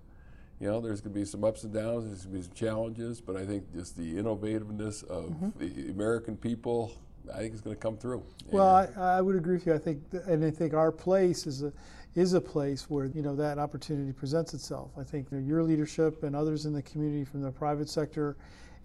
you 0.59 0.67
know, 0.67 0.81
there's 0.81 0.99
going 0.99 1.13
to 1.13 1.19
be 1.19 1.25
some 1.25 1.45
ups 1.45 1.63
and 1.63 1.73
downs, 1.73 2.05
there's 2.05 2.25
going 2.25 2.33
to 2.33 2.39
be 2.39 2.43
some 2.43 2.53
challenges, 2.53 3.21
but 3.21 3.38
I 3.38 3.45
think 3.45 3.73
just 3.73 3.95
the 3.95 4.15
innovativeness 4.15 5.05
of 5.05 5.57
the 5.57 5.89
American 5.89 6.35
people, 6.35 6.91
I 7.33 7.38
think 7.38 7.53
is 7.53 7.62
going 7.62 7.75
to 7.75 7.81
come 7.81 7.97
through. 7.97 8.23
Well, 8.51 8.67
I, 8.67 8.89
I 8.97 9.21
would 9.21 9.38
agree 9.38 9.53
with 9.53 9.67
you. 9.67 9.73
I 9.73 9.77
think, 9.77 10.01
and 10.27 10.43
I 10.43 10.51
think 10.51 10.73
our 10.73 10.91
place 10.91 11.47
is 11.47 11.63
a 11.63 11.71
is 12.15 12.34
a 12.34 12.41
place 12.41 12.89
where 12.89 13.06
you 13.06 13.22
know 13.22 13.36
that 13.36 13.58
opportunity 13.58 14.12
presents 14.12 14.54
itself. 14.54 14.91
I 14.98 15.04
think 15.04 15.32
you 15.32 15.38
know, 15.38 15.45
your 15.45 15.63
leadership 15.63 16.24
and 16.24 16.36
others 16.36 16.65
in 16.65 16.74
the 16.74 16.82
community 16.82 17.24
from 17.24 17.41
the 17.41 17.52
private 17.52 17.89
sector 17.89 18.36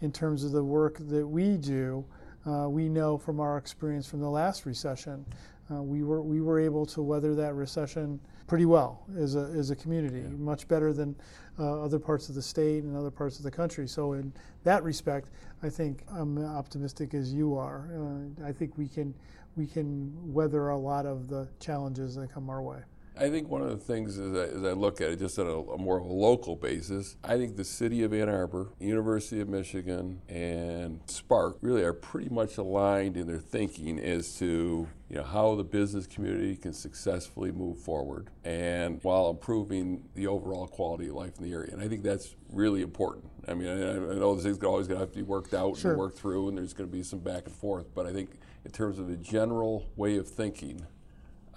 in 0.00 0.12
terms 0.12 0.44
of 0.44 0.52
the 0.52 0.62
work 0.62 0.98
that 0.98 1.26
we 1.26 1.56
do. 1.56 2.04
Uh, 2.46 2.68
we 2.68 2.90
know 2.90 3.16
from 3.16 3.40
our 3.40 3.56
experience 3.56 4.06
from 4.06 4.20
the 4.20 4.28
last 4.28 4.66
recession, 4.66 5.24
uh, 5.70 5.82
we 5.82 6.02
were 6.02 6.20
we 6.20 6.42
were 6.42 6.60
able 6.60 6.84
to 6.84 7.00
weather 7.00 7.34
that 7.34 7.54
recession 7.54 8.20
pretty 8.46 8.66
well 8.66 9.06
as 9.18 9.34
a 9.34 9.50
as 9.56 9.70
a 9.70 9.76
community, 9.76 10.20
yeah. 10.20 10.28
much 10.36 10.68
better 10.68 10.92
than 10.92 11.16
uh, 11.58 11.82
other 11.82 11.98
parts 11.98 12.28
of 12.28 12.34
the 12.34 12.42
state 12.42 12.84
and 12.84 12.94
other 12.94 13.10
parts 13.10 13.38
of 13.38 13.44
the 13.44 13.50
country. 13.50 13.88
So 13.88 14.12
in 14.12 14.30
that 14.64 14.82
respect, 14.84 15.30
I 15.62 15.70
think 15.70 16.04
I'm 16.10 16.38
optimistic 16.44 17.14
as 17.14 17.32
you 17.32 17.56
are. 17.56 17.88
Uh, 17.96 18.46
I 18.46 18.52
think 18.52 18.76
we 18.76 18.88
can 18.88 19.14
we 19.56 19.66
can 19.66 20.12
weather 20.32 20.68
a 20.68 20.76
lot 20.76 21.06
of 21.06 21.28
the 21.28 21.48
challenges 21.60 22.16
that 22.16 22.32
come 22.32 22.50
our 22.50 22.60
way. 22.60 22.80
I 23.16 23.30
think 23.30 23.48
one 23.48 23.62
of 23.62 23.70
the 23.70 23.76
things 23.76 24.18
as 24.18 24.34
I, 24.34 24.56
as 24.56 24.64
I 24.64 24.72
look 24.72 25.00
at 25.00 25.10
it 25.10 25.20
just 25.20 25.38
on 25.38 25.46
a, 25.46 25.58
a, 25.58 25.78
more 25.78 25.98
of 25.98 26.04
a 26.04 26.12
local 26.12 26.56
basis, 26.56 27.16
I 27.22 27.36
think 27.36 27.56
the 27.56 27.64
city 27.64 28.02
of 28.02 28.12
Ann 28.12 28.28
Arbor, 28.28 28.70
University 28.80 29.40
of 29.40 29.48
Michigan, 29.48 30.20
and 30.28 31.00
Spark 31.06 31.58
really 31.60 31.82
are 31.82 31.92
pretty 31.92 32.28
much 32.28 32.58
aligned 32.58 33.16
in 33.16 33.26
their 33.28 33.38
thinking 33.38 34.00
as 34.00 34.36
to 34.38 34.88
you 35.08 35.16
know 35.16 35.22
how 35.22 35.54
the 35.54 35.62
business 35.62 36.06
community 36.06 36.56
can 36.56 36.72
successfully 36.72 37.52
move 37.52 37.78
forward 37.78 38.30
and 38.42 38.98
while 39.02 39.30
improving 39.30 40.02
the 40.14 40.26
overall 40.26 40.66
quality 40.66 41.08
of 41.08 41.14
life 41.14 41.38
in 41.38 41.44
the 41.44 41.52
area. 41.52 41.72
And 41.72 41.80
I 41.80 41.88
think 41.88 42.02
that's 42.02 42.34
really 42.50 42.82
important. 42.82 43.30
I 43.46 43.54
mean, 43.54 43.68
I, 43.68 43.92
I 43.92 44.14
know 44.14 44.34
this 44.34 44.44
is 44.44 44.58
always 44.64 44.88
going 44.88 44.98
to 44.98 45.04
have 45.04 45.12
to 45.12 45.18
be 45.18 45.22
worked 45.22 45.54
out 45.54 45.76
sure. 45.76 45.92
and 45.92 46.00
worked 46.00 46.18
through, 46.18 46.48
and 46.48 46.58
there's 46.58 46.72
going 46.72 46.88
to 46.88 46.92
be 46.92 47.02
some 47.02 47.20
back 47.20 47.46
and 47.46 47.54
forth. 47.54 47.94
But 47.94 48.06
I 48.06 48.12
think 48.12 48.30
in 48.64 48.72
terms 48.72 48.98
of 48.98 49.06
the 49.06 49.16
general 49.16 49.86
way 49.96 50.16
of 50.16 50.28
thinking, 50.28 50.86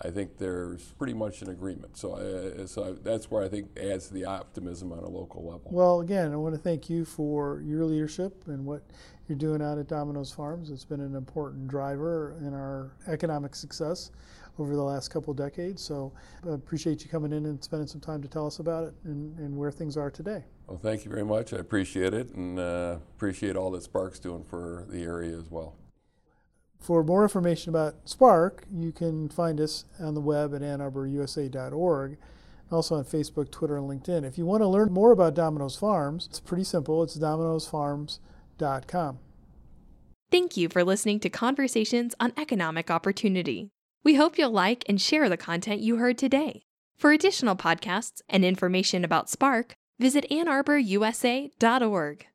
I 0.01 0.09
think 0.09 0.37
there's 0.37 0.93
pretty 0.93 1.13
much 1.13 1.41
an 1.41 1.49
agreement. 1.49 1.97
So, 1.97 2.15
I, 2.15 2.65
so 2.65 2.83
I, 2.83 2.91
that's 3.03 3.31
where 3.31 3.43
I 3.43 3.49
think 3.49 3.77
adds 3.77 4.07
to 4.07 4.13
the 4.13 4.25
optimism 4.25 4.91
on 4.91 4.99
a 4.99 5.09
local 5.09 5.43
level. 5.43 5.69
Well, 5.71 6.01
again, 6.01 6.31
I 6.31 6.35
want 6.35 6.55
to 6.55 6.61
thank 6.61 6.89
you 6.89 7.05
for 7.05 7.61
your 7.61 7.83
leadership 7.85 8.43
and 8.47 8.65
what 8.65 8.83
you're 9.27 9.37
doing 9.37 9.61
out 9.61 9.77
at 9.77 9.87
Domino's 9.87 10.31
Farms. 10.31 10.69
It's 10.69 10.85
been 10.85 11.01
an 11.01 11.15
important 11.15 11.67
driver 11.67 12.37
in 12.41 12.53
our 12.53 12.91
economic 13.07 13.55
success 13.55 14.11
over 14.59 14.75
the 14.75 14.83
last 14.83 15.09
couple 15.09 15.31
of 15.31 15.37
decades. 15.37 15.81
So, 15.81 16.11
I 16.45 16.53
appreciate 16.53 17.03
you 17.03 17.09
coming 17.09 17.33
in 17.33 17.45
and 17.45 17.63
spending 17.63 17.87
some 17.87 18.01
time 18.01 18.21
to 18.21 18.27
tell 18.27 18.45
us 18.45 18.59
about 18.59 18.83
it 18.85 18.93
and, 19.03 19.37
and 19.39 19.55
where 19.57 19.71
things 19.71 19.97
are 19.97 20.11
today. 20.11 20.43
Well, 20.67 20.77
thank 20.77 21.05
you 21.05 21.11
very 21.11 21.25
much. 21.25 21.53
I 21.53 21.57
appreciate 21.57 22.13
it 22.13 22.33
and 22.33 22.59
uh, 22.59 22.97
appreciate 23.15 23.55
all 23.55 23.71
that 23.71 23.83
Spark's 23.83 24.19
doing 24.19 24.43
for 24.43 24.85
the 24.89 25.01
area 25.01 25.37
as 25.37 25.49
well. 25.49 25.75
For 26.79 27.03
more 27.03 27.23
information 27.23 27.69
about 27.69 27.95
Spark, 28.05 28.65
you 28.71 28.91
can 28.91 29.29
find 29.29 29.59
us 29.59 29.85
on 29.99 30.13
the 30.13 30.21
web 30.21 30.53
at 30.53 30.61
annarborusa.org, 30.61 32.17
also 32.71 32.95
on 32.95 33.03
Facebook, 33.03 33.51
Twitter, 33.51 33.77
and 33.77 33.89
LinkedIn. 33.89 34.23
If 34.23 34.37
you 34.37 34.45
want 34.45 34.61
to 34.61 34.67
learn 34.67 34.91
more 34.91 35.11
about 35.11 35.33
Domino's 35.33 35.75
Farms, 35.75 36.27
it's 36.29 36.39
pretty 36.39 36.63
simple. 36.63 37.03
It's 37.03 37.17
domino'sfarms.com. 37.17 39.19
Thank 40.29 40.57
you 40.57 40.67
for 40.67 40.83
listening 40.83 41.21
to 41.21 41.29
Conversations 41.29 42.13
on 42.19 42.33
Economic 42.37 42.91
Opportunity. 42.91 43.69
We 44.03 44.15
hope 44.15 44.37
you'll 44.37 44.51
like 44.51 44.83
and 44.87 45.01
share 45.01 45.29
the 45.29 45.37
content 45.37 45.81
you 45.81 45.97
heard 45.97 46.17
today. 46.17 46.63
For 46.97 47.11
additional 47.11 47.55
podcasts 47.55 48.21
and 48.27 48.43
information 48.43 49.05
about 49.05 49.29
Spark, 49.29 49.73
visit 49.99 50.25
annarborusa.org. 50.29 52.25